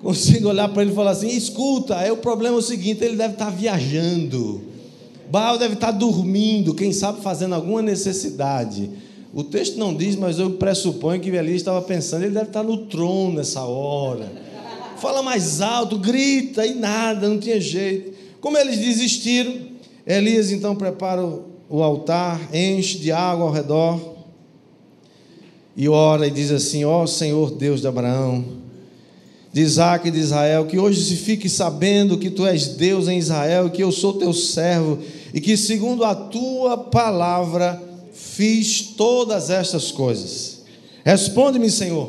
Consigo 0.03 0.49
olhar 0.49 0.69
para 0.69 0.83
ele 0.83 0.93
e 0.93 0.95
falar 0.95 1.13
assim: 1.13 1.29
escuta, 1.29 1.95
é 1.97 2.11
o 2.11 2.17
problema 2.17 2.57
é 2.57 2.59
o 2.59 2.63
seguinte, 2.63 3.05
ele 3.05 3.17
deve 3.17 3.35
estar 3.35 3.51
viajando, 3.51 4.61
Baal 5.31 5.57
deve 5.57 5.75
estar 5.75 5.93
dormindo, 5.93 6.75
quem 6.75 6.93
sabe 6.93 7.23
fazendo 7.23 7.55
alguma 7.55 7.81
necessidade. 7.81 8.91
O 9.33 9.43
texto 9.43 9.79
não 9.79 9.95
diz, 9.95 10.15
mas 10.15 10.39
eu 10.39 10.51
pressuponho 10.51 11.19
que 11.19 11.31
Elias 11.31 11.57
estava 11.57 11.81
pensando, 11.81 12.25
ele 12.25 12.35
deve 12.35 12.49
estar 12.49 12.63
no 12.63 12.87
trono 12.87 13.37
nessa 13.37 13.63
hora. 13.63 14.31
Fala 14.99 15.23
mais 15.23 15.63
alto, 15.63 15.99
grita 15.99 16.67
e 16.67 16.75
nada, 16.75 17.29
não 17.29 17.39
tinha 17.39 17.59
jeito. 17.59 18.13
Como 18.43 18.59
eles 18.59 18.79
desistiram, 18.79 19.55
Elias 20.07 20.51
então 20.51 20.77
prepara 20.77 21.25
o 21.69 21.83
altar, 21.83 22.55
enche 22.55 22.99
de 22.99 23.11
água 23.11 23.47
ao 23.47 23.51
redor 23.51 24.13
e 25.77 25.89
ora 25.89 26.27
e 26.27 26.31
diz 26.31 26.51
assim: 26.51 26.85
Ó 26.85 27.03
oh, 27.03 27.07
Senhor 27.07 27.53
Deus 27.53 27.81
de 27.81 27.87
Abraão, 27.87 28.45
de 29.53 29.61
Isaac 29.61 30.09
e 30.09 30.11
de 30.11 30.19
Israel, 30.19 30.65
que 30.65 30.79
hoje 30.79 31.05
se 31.05 31.17
fique 31.17 31.49
sabendo 31.49 32.17
que 32.17 32.31
tu 32.31 32.47
és 32.47 32.69
Deus 32.69 33.07
em 33.07 33.19
Israel, 33.19 33.69
que 33.69 33.83
eu 33.83 33.93
sou 33.93 34.15
teu 34.15 34.33
servo, 34.33 34.99
e 35.35 35.41
que 35.41 35.57
segundo 35.57 36.05
a 36.05 36.15
tua 36.15 36.79
palavra 36.79 37.81
fiz 38.13 38.95
todas 38.97 39.51
estas 39.51 39.91
coisas. 39.91 40.63
Responde-me, 41.05 41.71
Senhor, 41.71 42.09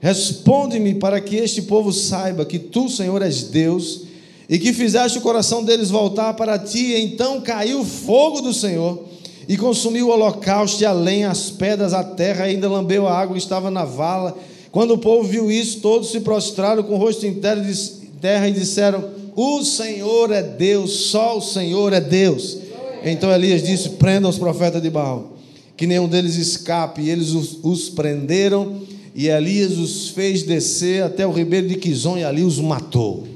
responde-me 0.00 0.94
para 0.94 1.18
que 1.18 1.36
este 1.36 1.62
povo 1.62 1.92
saiba 1.92 2.44
que 2.44 2.58
tu, 2.58 2.90
Senhor, 2.90 3.22
és 3.22 3.44
Deus, 3.44 4.02
e 4.48 4.58
que 4.58 4.72
fizeste 4.72 5.18
o 5.18 5.22
coração 5.22 5.64
deles 5.64 5.88
voltar 5.88 6.34
para 6.34 6.58
ti, 6.58 6.92
e 6.92 7.00
então 7.00 7.40
caiu 7.40 7.80
o 7.80 7.84
fogo 7.84 8.42
do 8.42 8.52
Senhor 8.52 9.02
e 9.48 9.56
consumiu 9.56 10.08
o 10.08 10.10
holocausto 10.10 10.82
e 10.82 10.86
a 10.86 10.92
lenha, 10.92 11.30
as 11.30 11.50
pedras, 11.50 11.94
a 11.94 12.04
terra, 12.04 12.46
e 12.46 12.50
ainda 12.50 12.68
lambeu 12.68 13.06
a 13.06 13.18
água 13.18 13.34
que 13.34 13.42
estava 13.42 13.70
na 13.70 13.84
vala 13.84 14.36
quando 14.76 14.90
o 14.90 14.98
povo 14.98 15.26
viu 15.26 15.50
isso, 15.50 15.80
todos 15.80 16.10
se 16.10 16.20
prostraram 16.20 16.82
com 16.82 16.96
o 16.96 16.98
rosto 16.98 17.26
em 17.26 17.32
terra 17.32 18.46
e 18.46 18.52
disseram: 18.52 19.08
O 19.34 19.64
Senhor 19.64 20.30
é 20.30 20.42
Deus, 20.42 21.06
só 21.06 21.38
o 21.38 21.40
Senhor 21.40 21.94
é 21.94 22.00
Deus. 22.02 22.58
Então 23.02 23.32
Elias 23.32 23.62
disse: 23.62 23.88
Prendam 23.88 24.28
os 24.28 24.38
profetas 24.38 24.82
de 24.82 24.90
Baal, 24.90 25.32
que 25.78 25.86
nenhum 25.86 26.06
deles 26.06 26.36
escape. 26.36 27.00
E 27.00 27.08
eles 27.08 27.30
os, 27.30 27.58
os 27.62 27.88
prenderam, 27.88 28.82
e 29.14 29.28
Elias 29.28 29.78
os 29.78 30.10
fez 30.10 30.42
descer 30.42 31.02
até 31.04 31.26
o 31.26 31.32
ribeiro 31.32 31.68
de 31.68 31.76
Quizon, 31.76 32.18
e 32.18 32.24
ali 32.24 32.42
os 32.42 32.60
matou. 32.60 33.26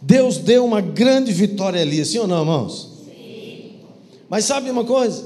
Deus 0.00 0.38
deu 0.38 0.64
uma 0.64 0.80
grande 0.80 1.32
vitória 1.32 1.80
a 1.80 1.82
Elias, 1.82 2.06
sim 2.06 2.18
ou 2.18 2.28
não, 2.28 2.42
irmãos? 2.42 2.88
Sim. 3.04 3.70
Mas 4.30 4.44
sabe 4.44 4.70
uma 4.70 4.84
coisa? 4.84 5.24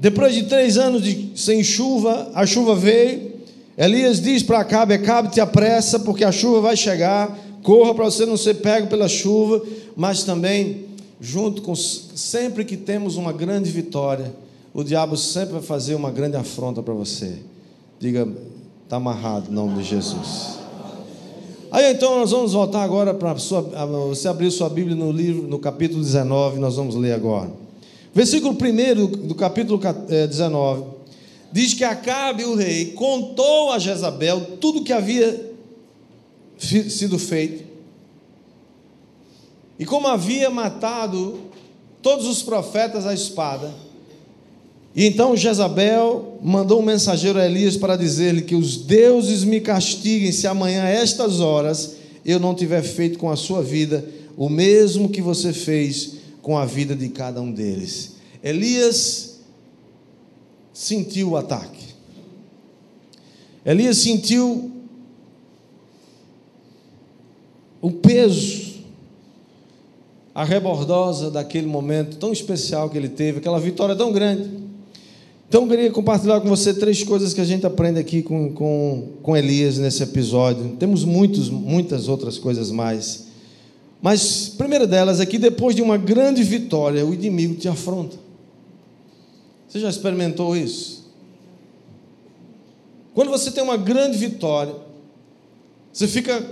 Depois 0.00 0.34
de 0.34 0.42
três 0.42 0.76
anos 0.76 1.04
de, 1.04 1.30
sem 1.36 1.62
chuva, 1.62 2.32
a 2.34 2.44
chuva 2.44 2.74
veio, 2.74 3.35
Elias 3.76 4.20
diz 4.20 4.42
para 4.42 4.60
Acabe: 4.60 4.94
Acabe, 4.94 5.30
te 5.30 5.40
apressa, 5.40 5.98
porque 5.98 6.24
a 6.24 6.32
chuva 6.32 6.60
vai 6.60 6.76
chegar. 6.76 7.36
Corra 7.62 7.94
para 7.94 8.04
você 8.04 8.24
não 8.24 8.36
ser 8.36 8.54
pego 8.54 8.86
pela 8.86 9.08
chuva, 9.08 9.60
mas 9.96 10.22
também 10.22 10.86
junto 11.20 11.62
com 11.62 11.74
sempre 11.74 12.64
que 12.64 12.76
temos 12.76 13.16
uma 13.16 13.32
grande 13.32 13.70
vitória, 13.70 14.32
o 14.72 14.84
diabo 14.84 15.16
sempre 15.16 15.54
vai 15.54 15.62
fazer 15.62 15.94
uma 15.94 16.10
grande 16.10 16.36
afronta 16.36 16.82
para 16.82 16.94
você. 16.94 17.38
Diga, 17.98 18.28
está 18.84 18.96
amarrado 18.96 19.50
em 19.50 19.54
nome 19.54 19.82
de 19.82 19.88
Jesus. 19.88 20.58
Aí 21.72 21.92
então 21.92 22.20
nós 22.20 22.30
vamos 22.30 22.52
voltar 22.52 22.82
agora 22.82 23.12
para 23.12 23.32
você 23.32 24.28
abrir 24.28 24.50
sua 24.50 24.68
Bíblia 24.68 24.94
no 24.94 25.10
livro, 25.10 25.48
no 25.48 25.58
capítulo 25.58 26.02
19, 26.02 26.60
nós 26.60 26.76
vamos 26.76 26.94
ler 26.94 27.12
agora. 27.12 27.50
Versículo 28.14 28.54
1 28.54 29.26
do 29.26 29.34
capítulo 29.34 29.80
19 30.08 30.82
eh, 30.82 30.95
diz 31.56 31.72
que 31.72 31.84
Acabe, 31.84 32.44
o 32.44 32.54
rei, 32.54 32.92
contou 32.92 33.72
a 33.72 33.78
Jezabel 33.78 34.58
tudo 34.60 34.80
o 34.80 34.84
que 34.84 34.92
havia 34.92 35.54
sido 36.58 37.18
feito 37.18 37.64
e 39.78 39.86
como 39.86 40.06
havia 40.06 40.50
matado 40.50 41.40
todos 42.02 42.26
os 42.26 42.42
profetas 42.42 43.06
à 43.06 43.14
espada. 43.14 43.74
E 44.94 45.06
então 45.06 45.34
Jezabel 45.34 46.38
mandou 46.42 46.80
um 46.80 46.84
mensageiro 46.84 47.38
a 47.38 47.46
Elias 47.46 47.74
para 47.74 47.96
dizer-lhe 47.96 48.42
que 48.42 48.54
os 48.54 48.76
deuses 48.76 49.42
me 49.42 49.58
castiguem 49.58 50.32
se 50.32 50.46
amanhã 50.46 50.82
a 50.82 50.90
estas 50.90 51.40
horas 51.40 51.96
eu 52.22 52.38
não 52.38 52.54
tiver 52.54 52.82
feito 52.82 53.18
com 53.18 53.30
a 53.30 53.36
sua 53.36 53.62
vida 53.62 54.06
o 54.36 54.50
mesmo 54.50 55.08
que 55.08 55.22
você 55.22 55.54
fez 55.54 56.16
com 56.42 56.58
a 56.58 56.66
vida 56.66 56.94
de 56.94 57.08
cada 57.08 57.40
um 57.40 57.50
deles. 57.50 58.16
Elias 58.44 59.25
sentiu 60.76 61.30
o 61.30 61.36
ataque. 61.38 61.86
Elias 63.64 63.96
sentiu 63.96 64.70
o 67.80 67.90
peso 67.90 68.76
a 70.34 70.44
rebordosa 70.44 71.30
daquele 71.30 71.66
momento 71.66 72.18
tão 72.18 72.30
especial 72.30 72.90
que 72.90 72.98
ele 72.98 73.08
teve, 73.08 73.38
aquela 73.38 73.58
vitória 73.58 73.96
tão 73.96 74.12
grande. 74.12 74.50
Então 75.48 75.62
eu 75.62 75.68
queria 75.68 75.90
compartilhar 75.90 76.42
com 76.42 76.48
você 76.48 76.74
três 76.74 77.02
coisas 77.02 77.32
que 77.32 77.40
a 77.40 77.44
gente 77.44 77.64
aprende 77.64 77.98
aqui 77.98 78.20
com, 78.20 78.52
com, 78.52 79.08
com 79.22 79.34
Elias 79.34 79.78
nesse 79.78 80.02
episódio. 80.02 80.76
Temos 80.78 81.04
muitos, 81.04 81.48
muitas 81.48 82.06
outras 82.06 82.36
coisas 82.36 82.70
mais. 82.70 83.28
Mas 84.02 84.50
primeira 84.50 84.86
delas 84.86 85.20
é 85.20 85.26
que 85.26 85.38
depois 85.38 85.74
de 85.74 85.80
uma 85.80 85.96
grande 85.96 86.42
vitória, 86.42 87.06
o 87.06 87.14
inimigo 87.14 87.54
te 87.54 87.66
afronta. 87.66 88.25
Você 89.76 89.80
já 89.80 89.90
experimentou 89.90 90.56
isso? 90.56 91.04
Quando 93.12 93.30
você 93.30 93.50
tem 93.50 93.62
uma 93.62 93.76
grande 93.76 94.16
vitória, 94.16 94.74
você 95.92 96.08
fica 96.08 96.50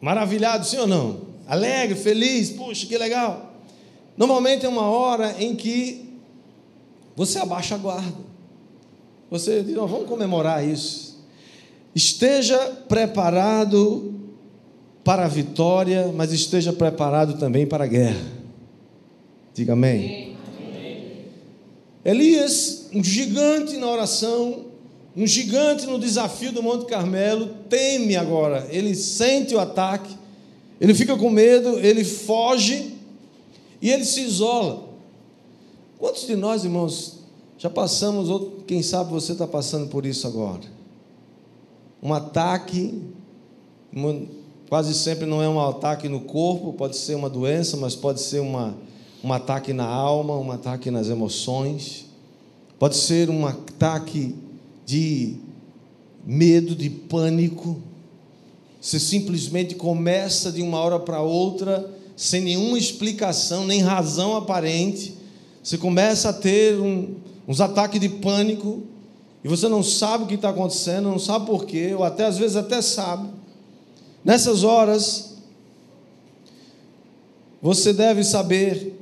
maravilhado, 0.00 0.64
sim 0.64 0.78
ou 0.78 0.86
não? 0.86 1.34
alegre, 1.46 1.94
feliz, 1.94 2.48
puxa, 2.48 2.86
que 2.86 2.96
legal. 2.96 3.52
Normalmente 4.16 4.64
é 4.64 4.68
uma 4.68 4.88
hora 4.88 5.36
em 5.38 5.54
que 5.54 6.08
você 7.14 7.38
abaixa 7.38 7.74
a 7.74 7.78
guarda. 7.78 8.16
Você 9.30 9.62
diz, 9.62 9.74
não, 9.74 9.86
vamos 9.86 10.08
comemorar 10.08 10.66
isso. 10.66 11.22
Esteja 11.94 12.58
preparado 12.88 14.14
para 15.04 15.26
a 15.26 15.28
vitória, 15.28 16.10
mas 16.14 16.32
esteja 16.32 16.72
preparado 16.72 17.38
também 17.38 17.66
para 17.66 17.84
a 17.84 17.86
guerra. 17.86 18.24
Diga 19.52 19.74
amém. 19.74 19.98
amém. 19.98 20.33
Elias, 22.04 22.88
um 22.92 23.02
gigante 23.02 23.76
na 23.76 23.88
oração, 23.88 24.66
um 25.16 25.26
gigante 25.26 25.86
no 25.86 25.98
desafio 25.98 26.52
do 26.52 26.62
Monte 26.62 26.86
Carmelo, 26.86 27.48
teme 27.68 28.16
agora. 28.16 28.66
Ele 28.70 28.94
sente 28.94 29.54
o 29.54 29.60
ataque 29.60 30.24
ele 30.80 30.94
fica 30.94 31.16
com 31.16 31.30
medo, 31.30 31.78
ele 31.78 32.04
foge 32.04 32.94
e 33.80 33.90
ele 33.90 34.04
se 34.04 34.20
isola. 34.20 34.88
Quantos 35.98 36.26
de 36.26 36.36
nós, 36.36 36.64
irmãos, 36.64 37.20
já 37.56 37.70
passamos, 37.70 38.28
ou 38.28 38.62
quem 38.66 38.82
sabe 38.82 39.10
você 39.10 39.32
está 39.32 39.46
passando 39.46 39.88
por 39.88 40.04
isso 40.04 40.26
agora? 40.26 40.62
Um 42.02 42.12
ataque, 42.12 43.00
quase 44.68 44.94
sempre 44.94 45.24
não 45.24 45.40
é 45.40 45.48
um 45.48 45.60
ataque 45.60 46.08
no 46.08 46.20
corpo, 46.20 46.72
pode 46.72 46.96
ser 46.96 47.14
uma 47.14 47.30
doença, 47.30 47.76
mas 47.76 47.94
pode 47.94 48.20
ser 48.20 48.40
uma, 48.40 48.76
um 49.24 49.32
ataque 49.32 49.72
na 49.72 49.86
alma, 49.86 50.36
um 50.36 50.52
ataque 50.52 50.90
nas 50.90 51.08
emoções, 51.08 52.06
pode 52.78 52.96
ser 52.96 53.30
um 53.30 53.46
ataque 53.46 54.36
de 54.84 55.36
medo, 56.24 56.76
de 56.76 56.90
pânico 56.90 57.80
você 58.84 59.00
simplesmente 59.00 59.74
começa 59.74 60.52
de 60.52 60.60
uma 60.60 60.78
hora 60.78 61.00
para 61.00 61.22
outra, 61.22 61.90
sem 62.14 62.42
nenhuma 62.42 62.76
explicação, 62.76 63.64
nem 63.66 63.80
razão 63.80 64.36
aparente. 64.36 65.16
Você 65.62 65.78
começa 65.78 66.28
a 66.28 66.32
ter 66.34 66.78
um, 66.78 67.14
uns 67.48 67.62
ataques 67.62 67.98
de 67.98 68.10
pânico, 68.10 68.82
e 69.42 69.48
você 69.48 69.70
não 69.70 69.82
sabe 69.82 70.24
o 70.24 70.26
que 70.26 70.34
está 70.34 70.50
acontecendo, 70.50 71.08
não 71.08 71.18
sabe 71.18 71.46
porquê, 71.46 71.94
ou 71.94 72.04
até 72.04 72.26
às 72.26 72.36
vezes 72.36 72.56
até 72.56 72.82
sabe. 72.82 73.30
Nessas 74.22 74.62
horas, 74.64 75.36
você 77.62 77.90
deve 77.90 78.22
saber 78.22 78.93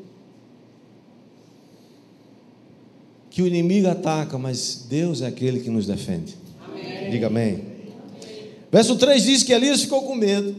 que 3.33 3.41
o 3.41 3.47
inimigo 3.47 3.89
ataca, 3.89 4.37
mas 4.37 4.85
Deus 4.91 5.23
é 5.23 5.27
aquele 5.27 5.61
que 5.61 5.71
nos 5.71 5.87
defende. 5.87 6.37
Amém. 6.63 7.11
Diga 7.11 7.29
amém. 7.29 7.65
Verso 8.71 8.95
3 8.95 9.23
diz 9.23 9.43
que 9.43 9.55
Elias 9.55 9.81
ficou 9.81 10.03
com 10.03 10.15
medo, 10.15 10.55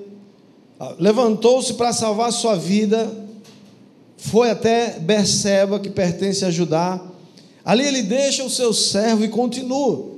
levantou-se 0.98 1.76
para 1.76 1.94
salvar 1.94 2.32
sua 2.34 2.56
vida, 2.56 3.16
foi 4.18 4.50
até 4.50 5.00
Berseba, 5.00 5.80
que 5.80 5.90
pertence 5.90 6.44
a 6.44 6.50
Judá. 6.50 7.00
Ali 7.64 7.86
ele 7.86 8.02
deixa 8.02 8.44
o 8.44 8.50
seu 8.50 8.74
servo 8.74 9.24
e 9.24 9.28
continua. 9.28 10.12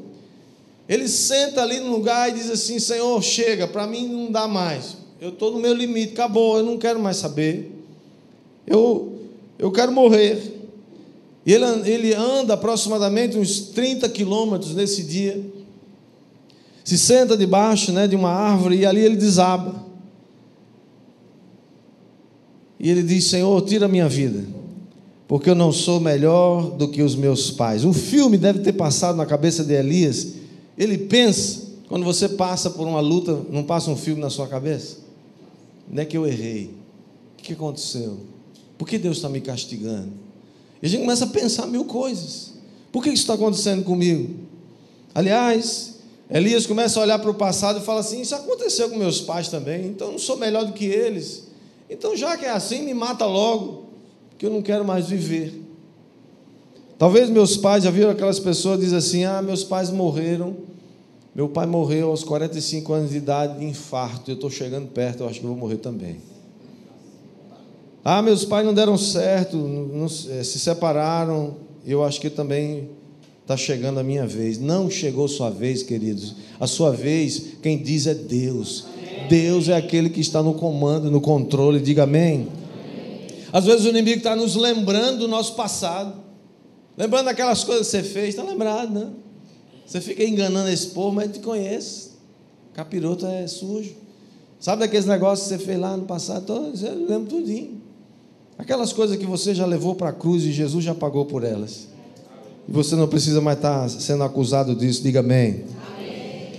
Ele 0.87 1.09
senta 1.09 1.61
ali 1.61 1.81
no 1.81 1.91
lugar 1.91 2.29
e 2.29 2.33
diz 2.33 2.49
assim: 2.49 2.79
Senhor, 2.79 3.21
chega, 3.21 3.67
para 3.67 3.85
mim 3.85 4.07
não 4.07 4.31
dá 4.31 4.47
mais. 4.47 4.95
Eu 5.19 5.29
estou 5.29 5.51
no 5.51 5.59
meu 5.59 5.73
limite, 5.73 6.13
acabou, 6.13 6.57
eu 6.57 6.63
não 6.63 6.77
quero 6.77 7.01
mais 7.01 7.17
saber. 7.17 7.69
Eu, 8.65 9.19
eu 9.59 9.71
quero 9.71 9.91
morrer. 9.91 10.54
E 11.45 11.53
ele, 11.53 11.65
ele 11.89 12.13
anda 12.13 12.55
aproximadamente 12.55 13.37
uns 13.37 13.59
30 13.69 14.09
quilômetros 14.09 14.73
nesse 14.73 15.03
dia 15.03 15.53
se 16.85 16.99
senta 16.99 17.35
debaixo 17.35 17.91
né, 17.91 18.07
de 18.07 18.15
uma 18.15 18.29
árvore 18.29 18.77
e 18.77 18.85
ali 18.85 19.01
ele 19.01 19.15
desaba. 19.15 19.83
E 22.79 22.89
ele 22.89 23.01
diz: 23.01 23.25
Senhor, 23.25 23.59
tira 23.63 23.87
a 23.87 23.89
minha 23.89 24.07
vida, 24.07 24.45
porque 25.27 25.49
eu 25.49 25.55
não 25.55 25.71
sou 25.71 25.99
melhor 25.99 26.69
do 26.77 26.87
que 26.87 27.01
os 27.01 27.15
meus 27.15 27.49
pais. 27.49 27.83
Um 27.83 27.91
filme 27.91 28.37
deve 28.37 28.59
ter 28.59 28.73
passado 28.73 29.15
na 29.15 29.25
cabeça 29.25 29.63
de 29.63 29.73
Elias. 29.73 30.33
Ele 30.77 30.95
pensa, 30.95 31.63
quando 31.87 32.05
você 32.05 32.29
passa 32.29 32.69
por 32.69 32.87
uma 32.87 32.99
luta, 32.99 33.41
não 33.49 33.63
passa 33.63 33.89
um 33.89 33.97
filme 33.97 34.21
na 34.21 34.29
sua 34.29 34.47
cabeça? 34.47 34.97
Não 35.91 36.03
é 36.03 36.05
que 36.05 36.15
eu 36.15 36.27
errei. 36.27 36.71
O 37.39 37.41
que 37.41 37.53
aconteceu? 37.53 38.19
Por 38.77 38.87
que 38.87 38.99
Deus 38.99 39.17
está 39.17 39.29
me 39.29 39.41
castigando? 39.41 40.24
E 40.85 40.87
a 40.87 40.89
gente 40.91 41.01
começa 41.01 41.25
a 41.25 41.27
pensar 41.27 41.65
mil 41.65 41.83
coisas. 41.85 42.51
Por 42.91 43.01
que 43.01 43.09
isso 43.09 43.23
está 43.23 43.33
acontecendo 43.33 43.83
comigo? 43.83 44.35
Aliás, 45.15 45.95
Elias 46.29 46.67
começa 46.67 46.99
a 46.99 47.01
olhar 47.01 47.17
para 47.17 47.31
o 47.31 47.33
passado 47.33 47.79
e 47.79 47.81
fala 47.81 48.01
assim: 48.01 48.21
Isso 48.21 48.35
aconteceu 48.35 48.87
com 48.91 48.95
meus 48.95 49.19
pais 49.19 49.47
também, 49.47 49.87
então 49.87 50.09
eu 50.09 50.11
não 50.11 50.19
sou 50.19 50.37
melhor 50.37 50.63
do 50.63 50.73
que 50.73 50.85
eles. 50.85 51.47
Então, 51.89 52.15
já 52.15 52.37
que 52.37 52.45
é 52.45 52.51
assim, 52.51 52.83
me 52.83 52.93
mata 52.93 53.25
logo, 53.25 53.85
que 54.37 54.45
eu 54.45 54.51
não 54.51 54.61
quero 54.61 54.85
mais 54.85 55.07
viver. 55.07 55.59
Talvez 56.99 57.31
meus 57.31 57.57
pais 57.57 57.83
já 57.83 57.89
viram 57.89 58.11
aquelas 58.11 58.39
pessoas 58.39 58.79
dizem 58.79 58.99
assim: 58.99 59.23
Ah, 59.23 59.41
meus 59.41 59.63
pais 59.63 59.89
morreram. 59.89 60.55
Meu 61.33 61.49
pai 61.49 61.65
morreu 61.65 62.11
aos 62.11 62.23
45 62.23 62.93
anos 62.93 63.09
de 63.09 63.17
idade 63.17 63.57
de 63.57 63.65
infarto. 63.65 64.29
Eu 64.29 64.35
estou 64.35 64.51
chegando 64.51 64.87
perto, 64.89 65.23
eu 65.23 65.29
acho 65.29 65.39
que 65.39 65.45
eu 65.47 65.49
vou 65.49 65.57
morrer 65.57 65.77
também. 65.77 66.34
Ah, 68.05 68.21
meus 68.21 68.45
pais 68.45 68.65
não 68.65 68.73
deram 68.73 68.97
certo, 68.97 69.57
não, 69.57 70.05
eh, 70.05 70.43
se 70.43 70.59
separaram. 70.59 71.57
Eu 71.85 72.03
acho 72.03 72.21
que 72.21 72.29
também 72.29 72.89
Está 73.45 73.55
chegando 73.55 73.99
a 73.99 74.03
minha 74.03 74.25
vez. 74.25 74.57
Não 74.57 74.89
chegou 74.89 75.27
sua 75.27 75.51
vez, 75.51 75.83
queridos. 75.83 76.33
A 76.59 76.65
sua 76.65 76.89
vez, 76.89 77.53
quem 77.61 77.77
diz 77.77 78.07
é 78.07 78.15
Deus. 78.15 78.85
Deus 79.29 79.69
é 79.69 79.75
aquele 79.75 80.09
que 80.09 80.19
está 80.19 80.41
no 80.41 80.55
comando, 80.55 81.11
no 81.11 81.21
controle. 81.21 81.79
Diga 81.79 82.03
amém. 82.03 82.47
amém. 82.47 83.27
Às 83.53 83.65
vezes 83.65 83.85
o 83.85 83.89
inimigo 83.89 84.17
está 84.17 84.35
nos 84.35 84.55
lembrando 84.55 85.19
do 85.19 85.27
nosso 85.27 85.53
passado. 85.53 86.23
Lembrando 86.97 87.27
aquelas 87.27 87.63
coisas 87.63 87.85
que 87.85 87.91
você 87.91 88.01
fez. 88.01 88.29
Está 88.29 88.41
lembrado, 88.41 88.91
né? 88.91 89.09
Você 89.85 90.01
fica 90.01 90.23
enganando 90.23 90.69
esse 90.69 90.87
povo, 90.87 91.15
mas 91.15 91.31
te 91.31 91.37
conhece. 91.37 92.13
Capiroto 92.73 93.27
é 93.27 93.45
sujo. 93.45 93.93
Sabe 94.59 94.79
daqueles 94.79 95.05
negócios 95.05 95.47
que 95.47 95.53
você 95.53 95.63
fez 95.63 95.79
lá 95.79 95.95
no 95.95 96.05
passado? 96.05 96.51
Eu 96.51 97.05
lembro 97.07 97.27
tudinho. 97.29 97.79
Aquelas 98.57 98.93
coisas 98.93 99.17
que 99.17 99.25
você 99.25 99.53
já 99.53 99.65
levou 99.65 99.95
para 99.95 100.09
a 100.09 100.13
cruz 100.13 100.43
e 100.43 100.51
Jesus 100.51 100.83
já 100.83 100.95
pagou 100.95 101.25
por 101.25 101.43
elas. 101.43 101.87
E 102.67 102.71
você 102.71 102.95
não 102.95 103.07
precisa 103.07 103.41
mais 103.41 103.57
estar 103.57 103.89
sendo 103.89 104.23
acusado 104.23 104.75
disso, 104.75 105.03
diga 105.03 105.19
amém. 105.19 105.65
amém. 105.97 106.51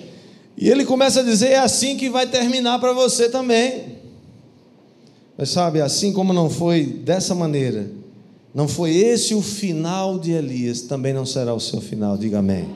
E 0.57 0.69
ele 0.69 0.85
começa 0.85 1.21
a 1.21 1.23
dizer: 1.23 1.49
é 1.49 1.59
assim 1.59 1.97
que 1.97 2.11
vai 2.11 2.27
terminar 2.27 2.79
para 2.79 2.93
você 2.93 3.29
também. 3.29 3.97
Mas 5.37 5.51
sabe, 5.51 5.81
assim 5.81 6.13
como 6.13 6.33
não 6.33 6.49
foi 6.49 6.85
dessa 6.85 7.35
maneira, 7.35 7.91
não 8.55 8.67
foi 8.67 8.95
esse 8.97 9.35
o 9.35 9.43
final 9.43 10.19
de 10.19 10.33
Elias, 10.33 10.83
também 10.83 11.13
não 11.13 11.27
será 11.27 11.53
o 11.53 11.61
seu 11.61 11.81
final. 11.81 12.17
Diga 12.17 12.39
amém. 12.39 12.67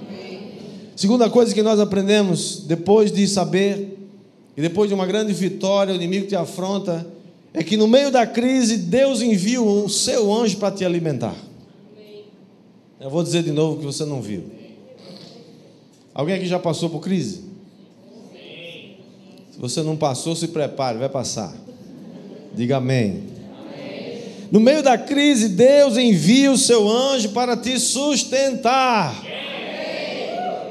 Segunda 0.95 1.31
coisa 1.31 1.55
que 1.55 1.63
nós 1.63 1.81
aprendemos 1.81 2.65
depois 2.67 3.11
de 3.11 3.27
saber 3.27 3.99
e 4.55 4.61
depois 4.61 4.91
de 4.91 4.95
uma 4.95 5.07
grande 5.07 5.33
vitória, 5.33 5.95
o 5.95 5.97
inimigo 5.97 6.27
te 6.27 6.37
afronta, 6.37 7.07
é 7.53 7.63
que 7.63 7.77
no 7.77 7.89
meio 7.89 8.11
da 8.11 8.27
crise 8.27 8.77
Deus 8.77 9.21
envia 9.21 9.61
o 9.61 9.89
seu 9.89 10.33
anjo 10.33 10.57
para 10.59 10.75
te 10.75 10.85
alimentar. 10.85 11.37
Eu 13.01 13.11
vou 13.11 13.23
dizer 13.23 13.43
de 13.43 13.51
novo 13.51 13.79
que 13.79 13.85
você 13.85 14.05
não 14.05 14.21
viu. 14.21 14.45
Alguém 16.15 16.37
aqui 16.37 16.47
já 16.47 16.59
passou 16.59 16.91
por 16.91 17.01
crise? 17.01 17.45
Se 19.51 19.59
você 19.59 19.83
não 19.83 19.97
passou, 19.97 20.37
se 20.37 20.49
prepare, 20.49 20.99
vai 20.99 21.09
passar. 21.09 21.55
Diga 22.55 22.77
amém. 22.77 23.23
amém. 23.75 24.23
No 24.51 24.61
meio 24.61 24.83
da 24.83 24.99
crise, 24.99 25.49
Deus 25.49 25.97
envia 25.97 26.53
o 26.53 26.59
seu 26.59 26.89
anjo 26.89 27.31
para 27.31 27.57
te 27.57 27.79
sustentar. 27.79 29.25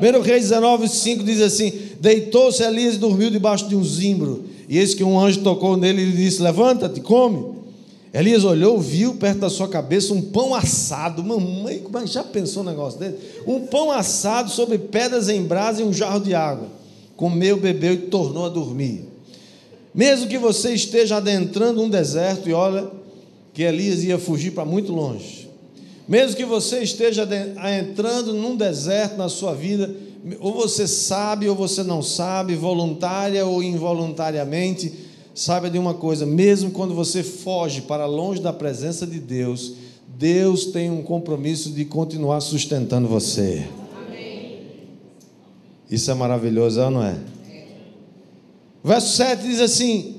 1 0.02 0.22
Reis 0.22 0.44
19, 0.44 0.88
5 0.88 1.24
diz 1.24 1.42
assim: 1.42 1.74
Deitou-se 2.00 2.64
Elias 2.64 2.96
e 2.96 3.00
dormiu 3.00 3.30
debaixo 3.30 3.68
de 3.68 3.76
um 3.76 3.84
zimbro. 3.84 4.49
E 4.70 4.78
eis 4.78 4.94
que 4.94 5.04
um 5.04 5.20
anjo 5.20 5.42
tocou 5.42 5.76
nele 5.76 6.04
e 6.04 6.06
lhe 6.06 6.18
disse: 6.18 6.44
Levanta-te, 6.44 7.02
come. 7.02 7.58
Elias 8.14 8.44
olhou, 8.44 8.80
viu 8.80 9.16
perto 9.16 9.40
da 9.40 9.50
sua 9.50 9.68
cabeça 9.68 10.14
um 10.14 10.22
pão 10.22 10.54
assado. 10.54 11.24
Mamãe, 11.24 11.84
é 12.04 12.08
já 12.08 12.24
pensou 12.24 12.62
um 12.62 12.66
negócio 12.68 13.00
dele? 13.00 13.18
Um 13.48 13.62
pão 13.66 13.92
assado 13.92 14.52
sobre 14.52 14.78
pedras 14.78 15.28
em 15.28 15.44
brasa 15.44 15.82
e 15.82 15.84
um 15.84 15.92
jarro 15.92 16.20
de 16.20 16.36
água. 16.36 16.68
Comeu, 17.16 17.58
bebeu 17.58 17.94
e 17.94 17.98
tornou 17.98 18.46
a 18.46 18.50
dormir. 18.50 19.06
Mesmo 19.94 20.28
que 20.28 20.38
você 20.38 20.72
esteja 20.74 21.18
adentrando 21.18 21.82
um 21.82 21.90
deserto, 21.90 22.48
e 22.48 22.54
olha 22.54 22.90
que 23.54 23.64
Elias 23.64 24.04
ia 24.04 24.20
fugir 24.20 24.52
para 24.52 24.66
muito 24.66 24.94
longe. 24.94 25.50
Mesmo 26.08 26.36
que 26.36 26.46
você 26.46 26.80
esteja 26.80 27.28
entrando 27.80 28.34
num 28.34 28.56
deserto 28.56 29.18
na 29.18 29.30
sua 29.30 29.54
vida, 29.54 29.94
ou 30.40 30.54
você 30.54 30.88
sabe 30.88 31.48
ou 31.48 31.56
você 31.56 31.84
não 31.84 32.02
sabe, 32.02 32.56
voluntária 32.56 33.46
ou 33.46 33.64
involuntariamente, 33.64 34.94
saiba 35.34 35.70
de 35.70 35.78
uma 35.78 35.94
coisa: 35.94 36.26
mesmo 36.26 36.72
quando 36.72 36.94
você 36.94 37.24
foge 37.24 37.82
para 37.82 38.06
longe 38.06 38.42
da 38.42 38.52
presença 38.52 39.08
de 39.08 39.20
Deus, 39.20 39.74
Deus 40.08 40.66
tem 40.66 40.92
um 40.92 41.02
compromisso 41.02 41.72
de 41.72 41.86
continuar 41.86 42.42
sustentando 42.42 43.08
você. 43.08 43.66
Amém. 44.08 44.62
Isso 45.90 46.12
é 46.12 46.14
maravilhoso, 46.14 46.90
não 46.90 47.04
é? 47.04 47.18
Verso 48.84 49.16
7 49.16 49.44
diz 49.44 49.62
assim: 49.62 50.16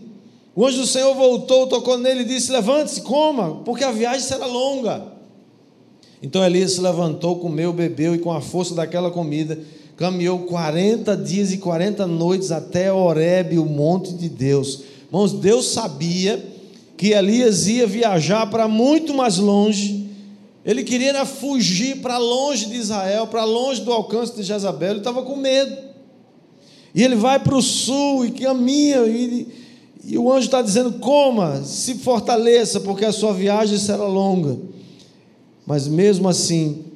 O 0.55 0.67
anjo 0.67 0.79
do 0.79 0.87
Senhor 0.87 1.15
voltou, 1.15 1.67
tocou 1.67 1.99
nele 1.99 2.23
e 2.23 2.27
disse: 2.27 2.51
Levante-se, 2.51 3.03
coma, 3.03 3.57
porque 3.65 3.85
a 3.85 3.93
viagem 3.93 4.21
será 4.21 4.47
longa. 4.47 5.21
Então 6.23 6.45
Elias 6.45 6.73
se 6.73 6.81
levantou, 6.81 7.39
comeu, 7.39 7.73
bebeu 7.73 8.15
e 8.15 8.19
com 8.19 8.31
a 8.31 8.43
força 8.43 8.75
daquela 8.75 9.11
comida 9.11 9.59
caminhou 10.01 10.39
40 10.47 11.15
dias 11.15 11.53
e 11.53 11.59
40 11.59 12.07
noites 12.07 12.51
até 12.51 12.91
Horebe, 12.91 13.59
o 13.59 13.67
monte 13.67 14.15
de 14.15 14.31
Deus. 14.31 14.81
Irmãos, 15.09 15.35
Deus 15.35 15.73
sabia 15.73 16.43
que 16.97 17.09
Elias 17.09 17.67
ia 17.67 17.87
viajar 17.87 18.47
para 18.47 18.67
muito 18.67 19.13
mais 19.13 19.37
longe. 19.37 20.09
Ele 20.65 20.85
queria 20.85 21.27
fugir 21.27 21.99
para 21.99 22.17
longe 22.17 22.65
de 22.65 22.77
Israel, 22.77 23.27
para 23.27 23.45
longe 23.45 23.83
do 23.83 23.93
alcance 23.93 24.35
de 24.35 24.43
Jezabel. 24.43 24.93
Ele 24.93 24.99
estava 25.01 25.23
com 25.23 25.37
medo. 25.37 25.77
E 26.95 27.05
ele 27.05 27.15
vai 27.15 27.39
para 27.39 27.55
o 27.55 27.61
sul 27.61 28.25
e 28.25 28.31
caminha. 28.31 29.01
E, 29.07 29.49
e 30.03 30.17
o 30.17 30.33
anjo 30.33 30.47
está 30.47 30.63
dizendo: 30.63 30.95
coma, 30.95 31.63
se 31.63 31.97
fortaleça, 31.97 32.81
porque 32.81 33.05
a 33.05 33.13
sua 33.13 33.35
viagem 33.35 33.77
será 33.77 34.07
longa. 34.07 34.57
Mas 35.67 35.87
mesmo 35.87 36.27
assim, 36.27 36.89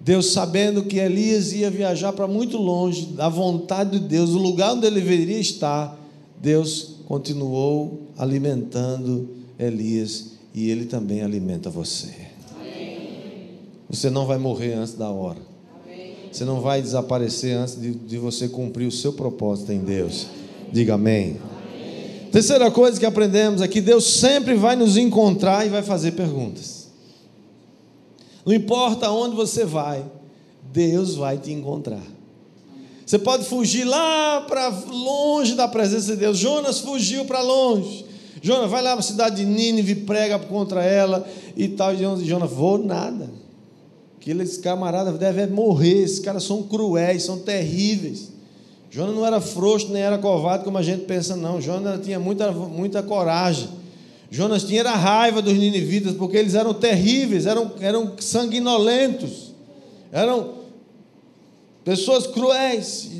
Deus, 0.00 0.32
sabendo 0.32 0.84
que 0.84 0.98
Elias 0.98 1.52
ia 1.52 1.70
viajar 1.70 2.12
para 2.12 2.26
muito 2.26 2.56
longe 2.56 3.06
da 3.06 3.28
vontade 3.28 3.98
de 3.98 4.06
Deus, 4.06 4.30
o 4.30 4.38
lugar 4.38 4.74
onde 4.74 4.86
ele 4.86 5.00
deveria 5.00 5.38
estar, 5.38 5.98
Deus 6.40 6.98
continuou 7.06 8.02
alimentando 8.16 9.28
Elias 9.58 10.32
e 10.54 10.70
ele 10.70 10.84
também 10.84 11.22
alimenta 11.22 11.68
você. 11.68 12.14
Amém. 12.58 13.50
Você 13.90 14.08
não 14.08 14.24
vai 14.24 14.38
morrer 14.38 14.74
antes 14.74 14.94
da 14.94 15.10
hora. 15.10 15.40
Amém. 15.84 16.14
Você 16.30 16.44
não 16.44 16.60
vai 16.60 16.80
desaparecer 16.80 17.56
antes 17.56 17.80
de, 17.80 17.92
de, 17.92 18.18
você 18.18 18.48
cumprir 18.48 18.86
o 18.86 18.92
seu 18.92 19.12
propósito 19.12 19.72
em 19.72 19.80
Deus. 19.80 20.26
Diga 20.72 20.94
amém. 20.94 21.36
Terceira 22.30 22.70
coisa 22.70 23.00
que 23.00 23.06
aprendemos 23.06 23.62
é 23.62 23.68
que 23.68 23.80
Deus 23.80 24.04
sempre 24.04 24.54
vai 24.54 24.76
nos 24.76 24.96
encontrar 24.96 25.66
e 25.66 25.70
vai 25.70 25.82
fazer 25.82 26.12
perguntas. 26.12 26.77
Não 28.48 28.54
importa 28.54 29.10
onde 29.10 29.36
você 29.36 29.66
vai, 29.66 30.02
Deus 30.72 31.16
vai 31.16 31.36
te 31.36 31.52
encontrar. 31.52 32.00
Você 33.04 33.18
pode 33.18 33.44
fugir 33.44 33.84
lá 33.84 34.40
para 34.48 34.70
longe 34.88 35.54
da 35.54 35.68
presença 35.68 36.12
de 36.12 36.20
Deus. 36.20 36.38
Jonas 36.38 36.78
fugiu 36.78 37.26
para 37.26 37.42
longe. 37.42 38.06
Jonas, 38.40 38.70
vai 38.70 38.80
lá 38.80 38.92
para 38.92 39.00
a 39.00 39.02
cidade 39.02 39.36
de 39.36 39.44
Nínive, 39.44 39.96
prega 39.96 40.38
contra 40.38 40.82
ela 40.82 41.28
e 41.54 41.68
tal. 41.68 41.92
E 41.92 41.98
Jonas, 41.98 42.50
vou 42.50 42.78
nada. 42.78 43.28
Aqueles 44.18 44.56
camaradas 44.56 45.18
devem 45.18 45.48
morrer. 45.48 46.04
Esses 46.04 46.18
caras 46.18 46.42
são 46.42 46.62
cruéis, 46.62 47.24
são 47.24 47.40
terríveis. 47.40 48.32
Jonas 48.90 49.14
não 49.14 49.26
era 49.26 49.42
frouxo 49.42 49.92
nem 49.92 50.00
era 50.00 50.16
covarde 50.16 50.64
como 50.64 50.78
a 50.78 50.82
gente 50.82 51.04
pensa, 51.04 51.36
não. 51.36 51.60
Jonas 51.60 52.02
tinha 52.02 52.18
muita, 52.18 52.50
muita 52.50 53.02
coragem. 53.02 53.68
Jonas 54.30 54.64
tinha 54.64 54.82
a 54.82 54.94
raiva 54.94 55.40
dos 55.40 55.54
ninivitas, 55.54 56.14
porque 56.14 56.36
eles 56.36 56.54
eram 56.54 56.74
terríveis, 56.74 57.46
eram, 57.46 57.72
eram 57.80 58.12
sanguinolentos, 58.18 59.54
eram 60.12 60.54
pessoas 61.84 62.26
cruéis. 62.26 63.10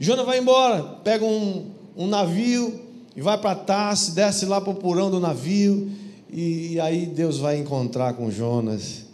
Jonas 0.00 0.26
vai 0.26 0.38
embora, 0.38 0.82
pega 1.04 1.24
um, 1.24 1.66
um 1.96 2.06
navio 2.06 2.80
e 3.16 3.20
vai 3.20 3.38
para 3.38 3.54
Tarse, 3.54 4.12
desce 4.12 4.46
lá 4.46 4.60
para 4.60 4.70
o 4.70 4.74
porão 4.74 5.10
do 5.10 5.20
navio, 5.20 5.90
e, 6.30 6.74
e, 6.74 6.80
aí 6.80 7.06
Deus 7.06 7.38
vai 7.38 7.58
encontrar 7.58 8.14
com 8.14 8.30
Jonas. 8.30 9.06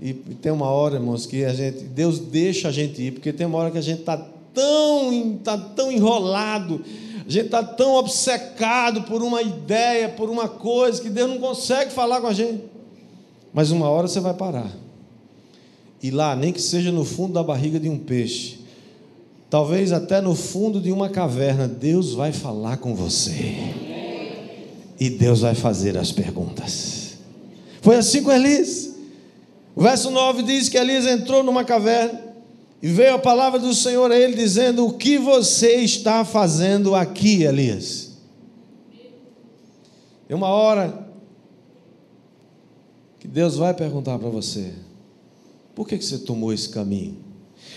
E, 0.00 0.10
e 0.10 0.34
tem 0.40 0.50
uma 0.50 0.70
hora, 0.70 0.96
irmãos, 0.96 1.26
que 1.26 1.44
a 1.44 1.52
gente, 1.52 1.84
Deus 1.84 2.18
deixa 2.18 2.68
a 2.68 2.72
gente 2.72 3.02
ir, 3.02 3.12
porque 3.12 3.32
tem 3.32 3.46
uma 3.46 3.58
hora 3.58 3.70
que 3.70 3.78
a 3.78 3.82
gente 3.82 4.00
está 4.00 4.16
tão, 4.52 5.38
tá 5.44 5.58
tão 5.58 5.92
enrolado, 5.92 6.80
a 7.26 7.30
gente 7.30 7.46
está 7.46 7.62
tão 7.62 7.94
obcecado 7.94 9.02
por 9.02 9.22
uma 9.22 9.40
ideia, 9.40 10.10
por 10.10 10.28
uma 10.28 10.48
coisa, 10.48 11.00
que 11.00 11.08
Deus 11.08 11.30
não 11.30 11.38
consegue 11.38 11.90
falar 11.90 12.20
com 12.20 12.26
a 12.26 12.34
gente. 12.34 12.62
Mas 13.52 13.70
uma 13.70 13.88
hora 13.88 14.06
você 14.06 14.20
vai 14.20 14.34
parar. 14.34 14.70
E 16.02 16.10
lá, 16.10 16.36
nem 16.36 16.52
que 16.52 16.60
seja 16.60 16.92
no 16.92 17.04
fundo 17.04 17.32
da 17.32 17.42
barriga 17.42 17.80
de 17.80 17.88
um 17.88 17.98
peixe, 17.98 18.58
talvez 19.48 19.90
até 19.90 20.20
no 20.20 20.34
fundo 20.34 20.80
de 20.80 20.92
uma 20.92 21.08
caverna, 21.08 21.66
Deus 21.66 22.12
vai 22.12 22.30
falar 22.30 22.76
com 22.76 22.94
você. 22.94 23.56
E 25.00 25.08
Deus 25.08 25.40
vai 25.40 25.54
fazer 25.54 25.96
as 25.96 26.12
perguntas. 26.12 27.14
Foi 27.80 27.96
assim 27.96 28.22
com 28.22 28.30
Elias. 28.30 28.90
O 29.74 29.82
verso 29.82 30.10
9 30.10 30.42
diz 30.42 30.68
que 30.68 30.76
Elias 30.76 31.06
entrou 31.06 31.42
numa 31.42 31.64
caverna 31.64 32.23
e 32.84 32.88
veio 32.88 33.14
a 33.14 33.18
palavra 33.18 33.58
do 33.58 33.72
Senhor 33.72 34.12
a 34.12 34.18
ele 34.18 34.34
dizendo: 34.34 34.86
O 34.86 34.92
que 34.92 35.16
você 35.16 35.76
está 35.76 36.22
fazendo 36.22 36.94
aqui, 36.94 37.42
Elias? 37.42 38.18
E 40.28 40.34
uma 40.34 40.48
hora 40.48 41.08
que 43.18 43.26
Deus 43.26 43.56
vai 43.56 43.72
perguntar 43.72 44.18
para 44.18 44.28
você: 44.28 44.74
Por 45.74 45.88
que, 45.88 45.96
que 45.96 46.04
você 46.04 46.18
tomou 46.18 46.52
esse 46.52 46.68
caminho? 46.68 47.16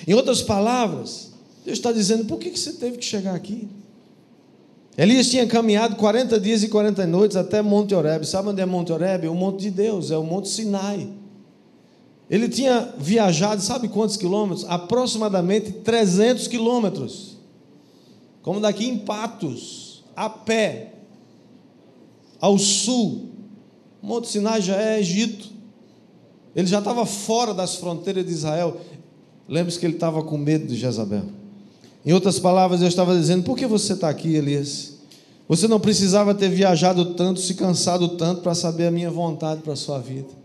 Em 0.05 0.13
outras 0.13 0.41
palavras, 0.41 1.31
Deus 1.63 1.77
está 1.77 1.93
dizendo: 1.93 2.25
Por 2.25 2.37
que, 2.37 2.49
que 2.49 2.59
você 2.59 2.73
teve 2.73 2.97
que 2.97 3.05
chegar 3.05 3.33
aqui? 3.33 3.65
Elias 4.97 5.29
tinha 5.29 5.47
caminhado 5.47 5.95
40 5.95 6.37
dias 6.37 6.63
e 6.63 6.67
40 6.67 7.07
noites 7.07 7.37
até 7.37 7.61
Monte 7.61 7.95
Oreb. 7.95 8.25
Sabe 8.25 8.49
onde 8.49 8.61
é 8.61 8.65
Monte 8.65 8.91
Oreb? 8.91 9.25
É 9.25 9.29
o 9.29 9.35
Monte 9.35 9.61
de 9.61 9.71
Deus, 9.71 10.11
é 10.11 10.17
o 10.17 10.23
Monte 10.25 10.49
Sinai. 10.49 11.07
Ele 12.29 12.49
tinha 12.49 12.93
viajado, 12.97 13.61
sabe 13.61 13.87
quantos 13.87 14.17
quilômetros? 14.17 14.65
Aproximadamente 14.67 15.71
300 15.71 16.47
quilômetros. 16.47 17.37
Como 18.41 18.59
daqui 18.59 18.85
em 18.85 18.97
Patos, 18.97 20.03
a 20.15 20.29
pé, 20.29 20.93
ao 22.39 22.57
sul. 22.57 23.29
Monte 24.01 24.27
Sinai 24.27 24.61
já 24.61 24.75
é 24.81 24.99
Egito. 24.99 25.49
Ele 26.55 26.67
já 26.67 26.79
estava 26.79 27.05
fora 27.05 27.53
das 27.53 27.75
fronteiras 27.75 28.25
de 28.25 28.31
Israel. 28.31 28.77
Lembre-se 29.47 29.79
que 29.79 29.85
ele 29.85 29.95
estava 29.95 30.23
com 30.23 30.37
medo 30.37 30.67
de 30.67 30.75
Jezabel. 30.75 31.25
Em 32.05 32.13
outras 32.13 32.39
palavras, 32.39 32.81
eu 32.81 32.87
estava 32.87 33.17
dizendo: 33.17 33.43
por 33.43 33.57
que 33.57 33.65
você 33.65 33.93
está 33.93 34.09
aqui, 34.09 34.35
Elias? 34.35 34.97
Você 35.47 35.67
não 35.67 35.79
precisava 35.79 36.33
ter 36.35 36.49
viajado 36.49 37.13
tanto, 37.13 37.39
se 37.39 37.53
cansado 37.53 38.09
tanto 38.09 38.41
para 38.41 38.53
saber 38.53 38.87
a 38.87 38.91
minha 38.91 39.09
vontade 39.09 39.61
para 39.61 39.73
a 39.73 39.77
sua 39.77 39.99
vida. 39.99 40.36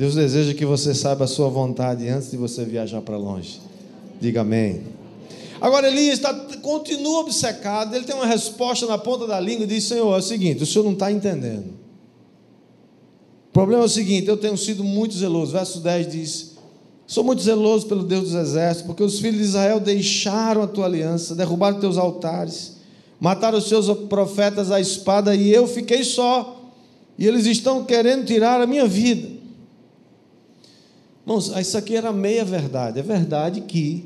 Deus 0.00 0.14
deseja 0.14 0.54
que 0.54 0.64
você 0.64 0.94
saiba 0.94 1.24
a 1.24 1.28
sua 1.28 1.50
vontade 1.50 2.08
antes 2.08 2.30
de 2.30 2.36
você 2.38 2.64
viajar 2.64 3.02
para 3.02 3.18
longe. 3.18 3.60
Diga 4.18 4.40
amém. 4.40 4.80
Agora 5.60 5.88
Elias 5.88 6.18
tá, 6.18 6.32
continua 6.62 7.18
obcecado, 7.18 7.94
ele 7.94 8.06
tem 8.06 8.16
uma 8.16 8.24
resposta 8.24 8.86
na 8.86 8.96
ponta 8.96 9.26
da 9.26 9.38
língua 9.38 9.64
e 9.64 9.66
diz: 9.66 9.84
Senhor, 9.84 10.14
é 10.14 10.18
o 10.18 10.22
seguinte, 10.22 10.62
o 10.62 10.66
senhor 10.66 10.86
não 10.86 10.94
está 10.94 11.12
entendendo. 11.12 11.66
O 13.50 13.52
problema 13.52 13.82
é 13.82 13.84
o 13.84 13.90
seguinte: 13.90 14.26
eu 14.26 14.38
tenho 14.38 14.56
sido 14.56 14.82
muito 14.82 15.12
zeloso. 15.14 15.52
Verso 15.52 15.80
10 15.80 16.10
diz: 16.10 16.52
Sou 17.06 17.22
muito 17.22 17.42
zeloso 17.42 17.86
pelo 17.86 18.02
Deus 18.02 18.30
dos 18.30 18.34
exércitos, 18.34 18.86
porque 18.86 19.02
os 19.02 19.20
filhos 19.20 19.36
de 19.36 19.44
Israel 19.44 19.78
deixaram 19.78 20.62
a 20.62 20.66
tua 20.66 20.86
aliança, 20.86 21.34
derrubaram 21.34 21.78
teus 21.78 21.98
altares, 21.98 22.78
mataram 23.20 23.58
os 23.58 23.68
seus 23.68 23.86
profetas 24.08 24.70
à 24.70 24.80
espada, 24.80 25.34
e 25.34 25.52
eu 25.52 25.66
fiquei 25.66 26.02
só. 26.04 26.56
E 27.18 27.26
eles 27.26 27.44
estão 27.44 27.84
querendo 27.84 28.24
tirar 28.24 28.62
a 28.62 28.66
minha 28.66 28.86
vida. 28.86 29.39
Irmãos, 31.30 31.56
isso 31.60 31.78
aqui 31.78 31.94
era 31.94 32.12
meia 32.12 32.44
verdade. 32.44 32.98
É 32.98 33.02
verdade 33.04 33.60
que 33.60 34.04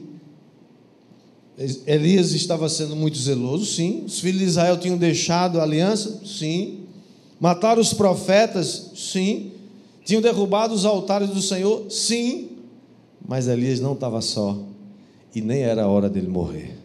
Elias 1.86 2.32
estava 2.32 2.68
sendo 2.68 2.94
muito 2.94 3.16
zeloso, 3.16 3.64
sim. 3.64 4.02
Os 4.04 4.20
filhos 4.20 4.40
de 4.40 4.44
Israel 4.44 4.76
tinham 4.76 4.98
deixado 4.98 5.58
a 5.58 5.62
aliança, 5.62 6.20
sim. 6.22 6.80
Mataram 7.40 7.80
os 7.80 7.94
profetas, 7.94 8.90
sim. 8.94 9.52
Tinham 10.04 10.20
derrubado 10.20 10.74
os 10.74 10.84
altares 10.84 11.30
do 11.30 11.40
Senhor, 11.40 11.90
sim. 11.90 12.50
Mas 13.26 13.48
Elias 13.48 13.80
não 13.80 13.94
estava 13.94 14.20
só. 14.20 14.58
E 15.34 15.40
nem 15.40 15.62
era 15.62 15.84
a 15.84 15.88
hora 15.88 16.10
dele 16.10 16.28
morrer. 16.28 16.76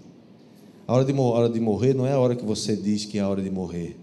A 0.88 0.93
hora 0.93 1.04
de, 1.04 1.12
hora 1.12 1.49
de 1.49 1.60
morrer 1.60 1.93
não 1.93 2.06
é 2.06 2.13
a 2.13 2.19
hora 2.19 2.34
que 2.34 2.45
você 2.45 2.78
diz 2.78 3.04
que 3.04 3.17
é 3.17 3.21
a 3.21 3.28
hora 3.28 3.41
de 3.41 3.52
morrer. 3.52 3.97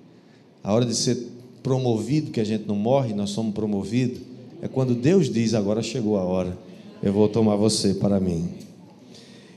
A 0.63 0.75
hora 0.75 0.85
de 0.85 0.95
ser 0.95 1.17
promovido, 1.63 2.31
que 2.31 2.41
a 2.41 2.45
gente 2.45 2.69
não 2.69 2.77
morre, 2.77 3.15
nós 3.15 3.31
somos 3.31 3.55
promovidos, 3.55 4.21
é 4.63 4.69
quando 4.69 4.95
Deus 4.95 5.31
diz: 5.31 5.55
agora 5.55 5.83
chegou 5.83 6.17
a 6.17 6.23
hora, 6.23 6.57
eu 7.03 7.13
vou 7.13 7.29
tomar 7.29 7.57
você 7.57 7.95
para 7.95 8.19
mim. 8.21 8.49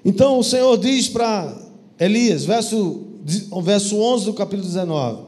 Então 0.03 0.39
o 0.39 0.43
Senhor 0.43 0.77
diz 0.77 1.07
para 1.07 1.55
Elias, 1.99 2.45
verso, 2.45 3.03
verso 3.63 3.97
11 3.97 4.25
do 4.25 4.33
capítulo 4.33 4.67
19: 4.67 5.23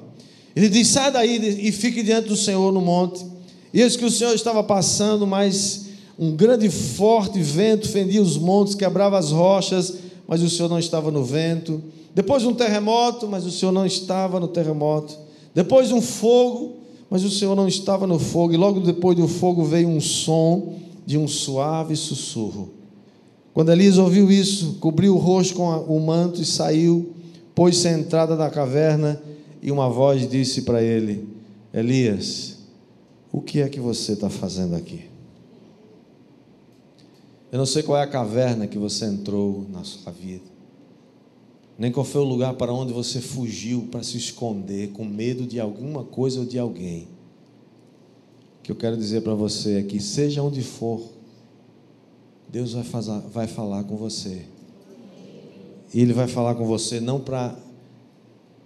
Ele 0.56 0.70
diz: 0.70 0.88
Sai 0.88 1.12
daí 1.12 1.68
e 1.68 1.72
fique 1.72 2.04
diante 2.04 2.28
do 2.28 2.36
Senhor 2.36 2.72
no 2.72 2.82
monte. 2.82 3.26
E 3.74 3.82
eis 3.82 3.96
que 3.96 4.06
o 4.06 4.12
Senhor 4.12 4.34
estava 4.34 4.64
passando, 4.64 5.26
mas 5.26 5.88
um 6.20 6.36
grande 6.36 6.70
forte 6.70 7.42
vento 7.42 7.88
fendia 7.90 8.22
os 8.22 8.38
montes, 8.38 8.76
quebrava 8.76 9.18
as 9.18 9.32
rochas, 9.32 9.96
mas 10.28 10.42
o 10.42 10.50
Senhor 10.50 10.70
não 10.70 10.80
estava 10.80 11.10
no 11.10 11.24
vento. 11.24 11.82
Depois 12.14 12.44
um 12.44 12.54
terremoto, 12.54 13.28
mas 13.28 13.46
o 13.46 13.52
Senhor 13.52 13.72
não 13.72 13.86
estava 13.86 14.40
no 14.40 14.48
terremoto. 14.48 15.18
Depois 15.56 15.92
um 15.92 16.02
fogo, 16.02 16.81
mas 17.12 17.26
o 17.26 17.30
Senhor 17.30 17.58
não 17.58 17.68
estava 17.68 18.08
no 18.08 18.18
fogo. 18.18 18.54
E 18.54 18.58
logo 18.58 18.80
depois 18.80 19.18
do 19.18 19.28
fogo 19.28 19.66
veio 19.66 19.90
um 19.90 20.00
som 20.00 20.76
de 21.06 21.18
um 21.18 21.28
suave 21.28 21.94
sussurro. 21.98 22.70
Quando 23.54 23.70
Elias 23.70 23.98
ouviu 23.98 24.32
isso, 24.32 24.78
cobriu 24.80 25.14
o 25.14 25.18
rosto 25.18 25.56
com 25.56 25.70
o 25.70 26.00
manto 26.00 26.42
e 26.42 26.46
saiu, 26.46 27.12
pôs-se 27.54 27.86
à 27.86 27.92
entrada 27.92 28.38
da 28.38 28.50
caverna, 28.50 29.22
e 29.62 29.70
uma 29.74 29.90
voz 29.90 30.28
disse 30.30 30.62
para 30.62 30.82
ele: 30.82 31.28
Elias, 31.74 32.60
o 33.30 33.42
que 33.42 33.60
é 33.60 33.68
que 33.68 33.82
você 33.82 34.14
está 34.14 34.30
fazendo 34.30 34.74
aqui? 34.74 35.02
Eu 37.52 37.60
não 37.60 37.66
sei 37.66 37.84
qual 37.84 37.98
é 37.98 38.04
a 38.04 38.08
caverna 38.08 38.68
que 38.68 38.78
você 38.78 39.04
entrou 39.04 39.66
na 39.70 39.84
sua 39.84 40.14
vida 40.14 40.61
nem 41.78 41.92
qual 41.92 42.06
foi 42.06 42.22
o 42.22 42.26
lugar 42.26 42.54
para 42.54 42.74
onde 42.74 42.94
você 42.94 43.20
fugiu 43.20 43.88
para 43.92 44.04
se 44.04 44.18
esconder 44.18 44.92
com 44.92 45.04
medo 45.04 45.46
de 45.46 45.60
alguma 45.60 46.04
coisa 46.04 46.42
ou 46.42 46.46
de 46.46 46.60
alguém. 46.60 47.08
O 48.60 48.64
que 48.64 48.72
eu 48.72 48.76
quero 48.76 48.96
dizer 48.96 49.22
para 49.22 49.34
você 49.34 49.80
é 49.80 49.84
que, 49.84 50.00
seja 50.00 50.44
onde 50.44 50.62
for, 50.62 51.02
Deus 52.48 52.74
vai, 52.74 52.84
fazer, 52.84 53.20
vai 53.34 53.48
falar 53.48 53.84
com 53.86 53.96
você. 53.96 54.46
E 55.94 56.00
Ele 56.00 56.14
vai 56.14 56.28
falar 56.28 56.56
com 56.56 56.66
você 56.66 57.00
não 57.00 57.20
para 57.20 57.58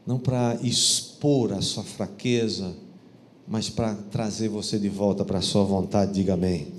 não 0.05 0.19
para 0.19 0.59
expor 0.61 1.51
a 1.51 1.61
sua 1.61 1.83
fraqueza, 1.83 2.75
mas 3.47 3.69
para 3.69 3.95
trazer 4.11 4.49
você 4.49 4.77
de 4.77 4.87
volta 4.87 5.25
para 5.25 5.39
a 5.39 5.41
sua 5.41 5.63
vontade. 5.63 6.13
Diga 6.13 6.35
amém. 6.35 6.74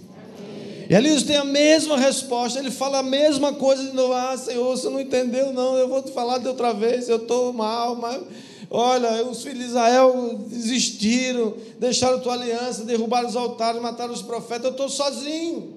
E 0.89 0.95
Elias 0.95 1.25
tem 1.25 1.37
a 1.37 1.45
mesma 1.45 1.97
resposta, 1.97 2.59
ele 2.59 2.71
fala 2.71 2.99
a 2.99 3.03
mesma 3.03 3.53
coisa 3.53 3.85
de 3.85 3.93
novo. 3.93 4.13
Ah, 4.13 4.37
Senhor, 4.37 4.77
você 4.77 4.89
não 4.89 5.01
entendeu, 5.01 5.53
não, 5.53 5.77
eu 5.77 5.89
vou 5.89 6.03
te 6.03 6.13
falar 6.13 6.39
de 6.39 6.47
outra 6.47 6.73
vez, 6.73 7.09
eu 7.09 7.17
estou 7.17 7.53
mal, 7.53 7.97
mas 7.97 8.23
olha, 8.71 9.25
os 9.27 9.43
filhos 9.43 9.59
de 9.59 9.65
Israel 9.65 10.39
desistiram, 10.47 11.55
deixaram 11.81 12.21
tua 12.21 12.35
aliança, 12.35 12.85
derrubaram 12.85 13.29
os 13.29 13.35
altares, 13.35 13.83
mataram 13.83 14.13
os 14.13 14.23
profetas, 14.23 14.67
eu 14.67 14.71
estou 14.71 14.89
sozinho. 14.89 15.75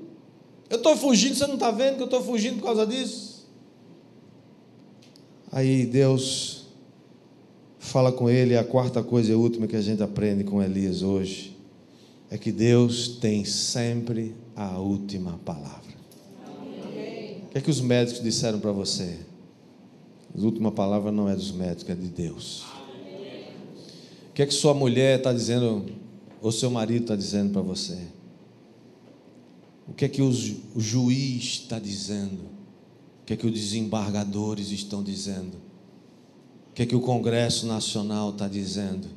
Eu 0.70 0.78
estou 0.78 0.96
fugindo, 0.96 1.36
você 1.36 1.48
não 1.48 1.56
está 1.56 1.72
vendo 1.72 1.96
que 1.96 2.02
eu 2.04 2.06
estou 2.06 2.22
fugindo 2.22 2.58
por 2.58 2.66
causa 2.66 2.86
disso? 2.86 3.48
Aí 5.52 5.88
Deus 5.88 6.68
fala 7.80 8.12
com 8.12 8.30
ele, 8.30 8.56
a 8.56 8.64
quarta 8.64 9.02
coisa 9.02 9.32
e 9.32 9.36
última 9.36 9.66
que 9.66 9.76
a 9.76 9.82
gente 9.82 10.04
aprende 10.04 10.44
com 10.44 10.62
Elias 10.62 11.02
hoje 11.02 11.58
é 12.30 12.38
que 12.38 12.52
Deus 12.52 13.08
tem 13.20 13.44
sempre 13.44 14.36
a 14.60 14.78
última 14.78 15.40
palavra. 15.46 15.98
O 17.46 17.52
que 17.52 17.58
é 17.58 17.62
que 17.62 17.70
os 17.70 17.80
médicos 17.80 18.22
disseram 18.22 18.60
para 18.60 18.74
você? 18.74 19.20
A 20.38 20.42
última 20.42 20.70
palavra 20.70 21.14
não 21.14 21.30
é 21.30 21.36
dos 21.36 21.52
médicos, 21.52 21.90
é 21.90 21.96
de 21.96 22.10
Deus. 22.10 22.66
O 24.30 24.34
que 24.34 24.42
é 24.42 24.46
que 24.46 24.54
sua 24.54 24.74
mulher 24.74 25.18
está 25.18 25.32
dizendo, 25.32 25.86
ou 26.42 26.52
seu 26.52 26.70
marido 26.70 27.04
está 27.04 27.16
dizendo 27.16 27.54
para 27.54 27.62
você? 27.62 27.98
O 29.88 29.94
que 29.94 30.04
é 30.04 30.10
que 30.10 30.22
o 30.22 30.32
juiz 30.76 31.62
está 31.62 31.80
dizendo? 31.80 32.42
O 33.22 33.26
que 33.26 33.34
é 33.34 33.38
que 33.38 33.48
os 33.48 33.54
desembargadores 33.54 34.72
estão 34.72 35.02
dizendo? 35.02 35.56
O 36.70 36.74
que 36.74 36.84
é 36.84 36.86
que 36.86 36.96
o 36.98 37.02
Congresso 37.02 37.66
Nacional 37.66 38.32
está 38.32 38.50
dizendo? 38.50 39.08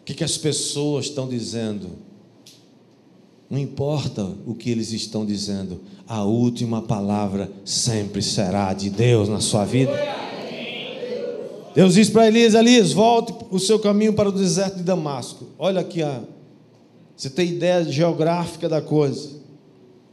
O 0.00 0.04
que 0.04 0.12
é 0.12 0.14
que 0.14 0.24
as 0.24 0.38
pessoas 0.38 1.06
estão 1.06 1.28
dizendo? 1.28 1.90
Não 3.48 3.58
importa 3.58 4.24
o 4.44 4.54
que 4.54 4.70
eles 4.70 4.92
estão 4.92 5.24
dizendo, 5.24 5.80
a 6.06 6.24
última 6.24 6.82
palavra 6.82 7.50
sempre 7.64 8.20
será 8.20 8.72
de 8.72 8.90
Deus 8.90 9.28
na 9.28 9.40
sua 9.40 9.64
vida. 9.64 9.92
Deus 11.74 11.94
diz 11.94 12.10
para 12.10 12.26
Elias: 12.26 12.54
Elias, 12.54 12.92
volte 12.92 13.32
o 13.50 13.58
seu 13.58 13.78
caminho 13.78 14.14
para 14.14 14.28
o 14.28 14.32
deserto 14.32 14.78
de 14.78 14.82
Damasco. 14.82 15.46
Olha 15.58 15.80
aqui, 15.80 16.02
ó. 16.02 16.20
você 17.16 17.30
tem 17.30 17.50
ideia 17.50 17.84
geográfica 17.84 18.68
da 18.68 18.80
coisa. 18.80 19.36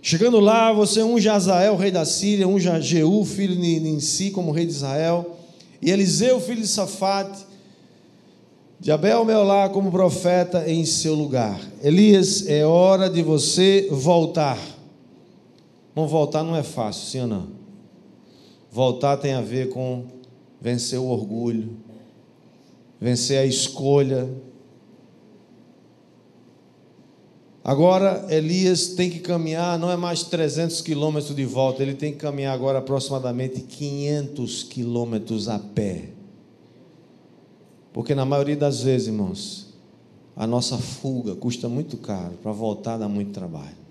Chegando 0.02 0.40
lá, 0.40 0.74
você 0.74 1.02
unge 1.02 1.30
Azael, 1.30 1.78
rei 1.78 1.90
da 1.90 2.04
Síria, 2.04 2.48
unge 2.48 2.70
Jeú, 2.82 3.24
filho 3.24 3.56
de 3.56 3.80
Ninsi, 3.80 4.32
como 4.32 4.52
rei 4.52 4.66
de 4.66 4.74
Israel, 4.74 5.38
e 5.82 5.90
Eliseu, 5.90 6.42
filho 6.42 6.62
de 6.62 6.68
Safate, 6.68 7.46
de 8.84 8.92
Abel 8.92 9.24
Meolá 9.24 9.70
como 9.70 9.90
profeta 9.90 10.70
em 10.70 10.84
seu 10.84 11.16
lugar. 11.16 11.58
Elias, 11.82 12.46
é 12.50 12.66
hora 12.66 13.10
de 13.10 13.24
você 13.24 13.88
voltar. 13.90 14.60
Não 15.96 16.06
voltar 16.06 16.44
não 16.44 16.54
é 16.54 16.64
fácil, 16.64 17.08
sim 17.08 17.22
ou 17.22 17.28
não? 17.28 17.48
Voltar 18.70 19.16
tem 19.16 19.36
a 19.36 19.40
ver 19.40 19.70
com 19.70 20.04
vencer 20.60 21.00
o 21.00 21.08
orgulho, 21.08 21.78
vencer 23.00 23.38
a 23.38 23.46
escolha. 23.46 24.30
Agora 27.64 28.26
Elias 28.30 28.88
tem 28.88 29.10
que 29.10 29.20
caminhar, 29.20 29.80
não 29.80 29.90
é 29.90 29.96
mais 29.96 30.24
300 30.24 30.82
quilômetros 30.82 31.34
de 31.34 31.46
volta, 31.46 31.82
ele 31.82 31.94
tem 31.94 32.12
que 32.12 32.18
caminhar 32.18 32.54
agora 32.54 32.80
aproximadamente 32.80 33.62
500 33.62 34.64
quilômetros 34.64 35.48
a 35.48 35.58
pé. 35.58 36.13
Porque 37.94 38.16
na 38.16 38.26
maioria 38.26 38.58
das 38.58 38.82
vezes, 38.82 39.08
irmãos, 39.08 39.68
a 40.36 40.48
nossa 40.48 40.78
fuga 40.78 41.36
custa 41.36 41.70
muito 41.70 41.96
caro, 41.98 42.34
para 42.42 42.52
voltar 42.52 42.98
dá 42.98 43.08
muito 43.08 43.32
trabalho. 43.32 43.84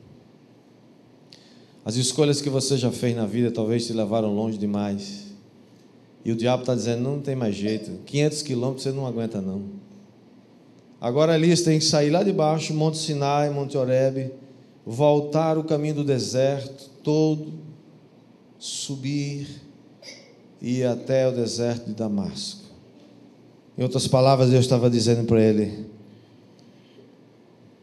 As 1.85 1.97
escolhas 1.97 2.41
que 2.41 2.51
você 2.51 2.77
já 2.77 2.91
fez 2.91 3.17
na 3.17 3.27
vida 3.27 3.51
talvez 3.51 3.87
te 3.87 3.93
levaram 3.93 4.35
longe 4.35 4.59
demais. 4.59 5.33
E 6.25 6.31
o 6.31 6.37
diabo 6.37 6.62
está 6.62 6.75
dizendo: 6.75 7.03
não 7.03 7.21
tem 7.21 7.35
mais 7.35 7.55
jeito, 7.55 7.91
500 8.05 8.43
quilômetros 8.43 8.83
você 8.83 8.93
não 8.93 9.07
aguenta, 9.07 9.41
não. 9.41 9.62
Agora 11.01 11.35
Elias 11.35 11.62
tem 11.62 11.79
que 11.79 11.85
sair 11.85 12.11
lá 12.11 12.23
de 12.23 12.33
baixo, 12.33 12.73
Monte 12.73 12.99
Sinai, 12.99 13.51
Monte 13.51 13.77
Oreb, 13.77 14.33
voltar 14.87 15.59
o 15.59 15.65
caminho 15.65 15.97
do 15.97 16.05
deserto 16.05 16.91
todo, 17.03 17.53
subir 18.57 19.49
e 20.61 20.79
ir 20.79 20.85
até 20.85 21.29
o 21.29 21.33
deserto 21.33 21.87
de 21.87 21.95
Damasco. 21.95 22.62
Em 23.83 23.85
outras 23.85 24.07
palavras, 24.07 24.49
Deus 24.49 24.64
estava 24.64 24.88
dizendo 24.88 25.25
para 25.25 25.42
ele: 25.42 25.87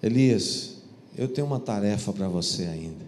Elias, 0.02 0.76
eu 1.18 1.28
tenho 1.28 1.46
uma 1.46 1.60
tarefa 1.60 2.14
para 2.14 2.30
você 2.30 2.64
ainda. 2.64 3.06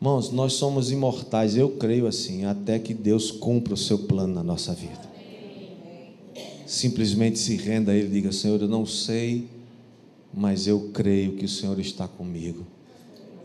Irmãos, 0.00 0.30
nós 0.30 0.52
somos 0.52 0.92
imortais, 0.92 1.56
eu 1.56 1.70
creio 1.70 2.06
assim, 2.06 2.44
até 2.44 2.78
que 2.78 2.94
Deus 2.94 3.32
cumpra 3.32 3.74
o 3.74 3.76
seu 3.76 3.98
plano 3.98 4.32
na 4.32 4.44
nossa 4.44 4.72
vida. 4.72 5.00
Simplesmente 6.64 7.40
se 7.40 7.56
renda 7.56 7.90
a 7.90 7.94
Ele 7.96 8.06
e 8.06 8.10
diga: 8.12 8.30
Senhor, 8.30 8.62
eu 8.62 8.68
não 8.68 8.86
sei, 8.86 9.48
mas 10.32 10.68
eu 10.68 10.90
creio 10.94 11.32
que 11.32 11.44
o 11.44 11.48
Senhor 11.48 11.80
está 11.80 12.06
comigo. 12.06 12.64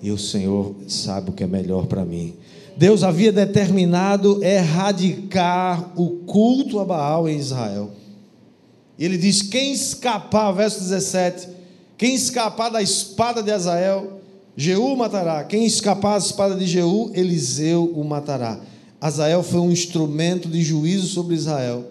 E 0.03 0.11
o 0.11 0.19
Senhor 0.19 0.75
sabe 0.87 1.31
o 1.31 1.33
que 1.33 1.43
é 1.43 1.47
melhor 1.47 1.87
para 1.87 2.05
mim. 2.05 2.35
Deus 2.77 3.01
havia 3.01 3.31
determinado 3.31 4.43
erradicar 4.43 5.99
o 5.99 6.17
culto 6.27 6.79
a 6.79 6.85
Baal 6.85 7.27
em 7.27 7.35
Israel. 7.35 7.97
Ele 8.99 9.17
diz: 9.17 9.41
quem 9.41 9.71
escapar, 9.71 10.51
verso 10.51 10.79
17, 10.81 11.47
quem 11.97 12.15
escapar 12.15 12.69
da 12.69 12.81
espada 12.81 13.41
de 13.41 13.51
Azael, 13.51 14.19
Jeú 14.55 14.95
matará. 14.95 15.43
Quem 15.45 15.65
escapar 15.65 16.19
da 16.19 16.25
espada 16.25 16.55
de 16.55 16.67
Jeú, 16.67 17.11
Eliseu 17.13 17.85
o 17.95 18.03
matará. 18.03 18.59
Azael 18.99 19.41
foi 19.41 19.61
um 19.61 19.71
instrumento 19.71 20.49
de 20.49 20.61
juízo 20.61 21.07
sobre 21.07 21.33
Israel. 21.33 21.85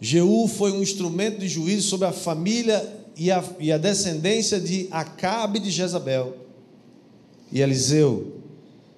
Jeú 0.00 0.48
foi 0.48 0.72
um 0.72 0.82
instrumento 0.82 1.38
de 1.38 1.48
juízo 1.48 1.88
sobre 1.88 2.08
a 2.08 2.12
família 2.12 2.84
e 3.16 3.30
a, 3.30 3.42
e 3.60 3.70
a 3.70 3.78
descendência 3.78 4.60
de 4.60 4.88
Acabe 4.90 5.60
de 5.60 5.70
Jezabel. 5.70 6.36
E 7.52 7.60
Eliseu 7.60 8.32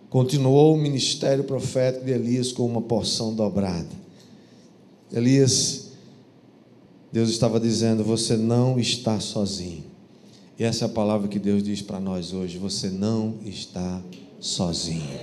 continuou 0.09 0.75
o 0.75 0.79
ministério 0.79 1.45
profético 1.45 2.05
de 2.05 2.12
Elias 2.12 2.53
com 2.53 2.66
uma 2.66 2.83
porção 2.83 3.35
dobrada. 3.35 3.88
Elias, 5.12 5.89
Deus 7.12 7.31
estava 7.31 7.59
dizendo: 7.59 8.05
Você 8.05 8.37
não 8.37 8.79
está 8.79 9.18
sozinho. 9.18 9.85
E 10.59 10.64
essa 10.64 10.85
é 10.85 10.87
a 10.87 10.90
palavra 10.90 11.29
que 11.29 11.38
Deus 11.38 11.62
diz 11.62 11.83
para 11.83 11.99
nós 11.99 12.33
hoje: 12.33 12.59
Você 12.59 12.88
não 12.88 13.35
está 13.44 14.01
sozinho. 14.38 15.18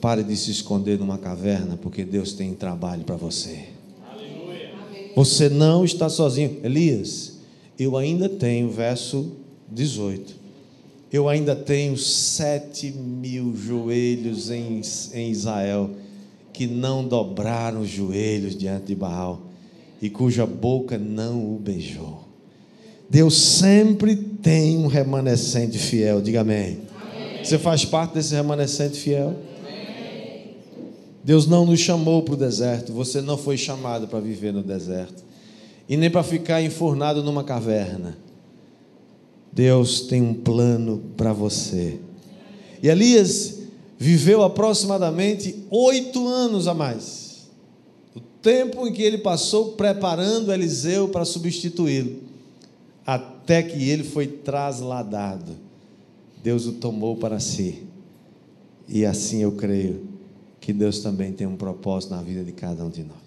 Pare 0.00 0.22
de 0.22 0.36
se 0.36 0.50
esconder 0.50 0.98
numa 0.98 1.16
caverna, 1.16 1.76
porque 1.76 2.04
Deus 2.04 2.32
tem 2.32 2.54
trabalho 2.54 3.04
para 3.04 3.16
você. 3.16 3.68
Você 5.14 5.48
não 5.48 5.84
está 5.84 6.08
sozinho. 6.08 6.58
Elias, 6.64 7.38
eu 7.78 7.96
ainda 7.96 8.28
tenho, 8.28 8.68
verso 8.70 9.32
18. 9.70 10.42
Eu 11.12 11.28
ainda 11.28 11.54
tenho 11.54 11.96
sete 11.96 12.90
mil 12.90 13.54
joelhos 13.54 14.50
em, 14.50 14.80
em 15.12 15.30
Israel 15.30 15.90
que 16.52 16.66
não 16.66 17.06
dobraram 17.06 17.82
os 17.82 17.88
joelhos 17.88 18.56
diante 18.56 18.86
de 18.86 18.94
Baal 18.94 19.51
e 20.02 20.10
cuja 20.10 20.44
boca 20.44 20.98
não 20.98 21.54
o 21.54 21.58
beijou. 21.60 22.24
Deus 23.08 23.40
sempre 23.40 24.16
tem 24.16 24.76
um 24.76 24.88
remanescente 24.88 25.78
fiel, 25.78 26.20
diga 26.20 26.40
amém. 26.40 26.80
amém. 27.00 27.44
Você 27.44 27.56
faz 27.56 27.84
parte 27.84 28.14
desse 28.14 28.34
remanescente 28.34 28.98
fiel? 28.98 29.36
Deus 31.22 31.46
não 31.46 31.64
nos 31.64 31.78
chamou 31.78 32.22
para 32.22 32.34
o 32.34 32.36
deserto, 32.36 32.92
você 32.92 33.20
não 33.20 33.38
foi 33.38 33.56
chamado 33.56 34.08
para 34.08 34.18
viver 34.18 34.52
no 34.52 34.60
deserto, 34.60 35.22
e 35.88 35.96
nem 35.96 36.10
para 36.10 36.24
ficar 36.24 36.60
enfurnado 36.60 37.22
numa 37.22 37.44
caverna. 37.44 38.18
Deus 39.52 40.00
tem 40.00 40.20
um 40.20 40.34
plano 40.34 41.00
para 41.16 41.32
você. 41.32 42.00
E 42.82 42.88
Elias 42.88 43.60
viveu 43.96 44.42
aproximadamente 44.42 45.64
oito 45.70 46.26
anos 46.26 46.66
a 46.66 46.74
mais. 46.74 47.21
Tempo 48.42 48.86
em 48.86 48.92
que 48.92 49.02
ele 49.02 49.18
passou 49.18 49.72
preparando 49.72 50.52
Eliseu 50.52 51.08
para 51.08 51.24
substituí-lo, 51.24 52.20
até 53.06 53.62
que 53.62 53.88
ele 53.88 54.02
foi 54.02 54.26
trasladado. 54.26 55.56
Deus 56.42 56.66
o 56.66 56.72
tomou 56.72 57.16
para 57.16 57.38
si. 57.38 57.84
E 58.88 59.06
assim 59.06 59.42
eu 59.42 59.52
creio 59.52 60.08
que 60.60 60.72
Deus 60.72 60.98
também 60.98 61.32
tem 61.32 61.46
um 61.46 61.56
propósito 61.56 62.10
na 62.10 62.22
vida 62.22 62.42
de 62.42 62.52
cada 62.52 62.84
um 62.84 62.90
de 62.90 63.04
nós. 63.04 63.21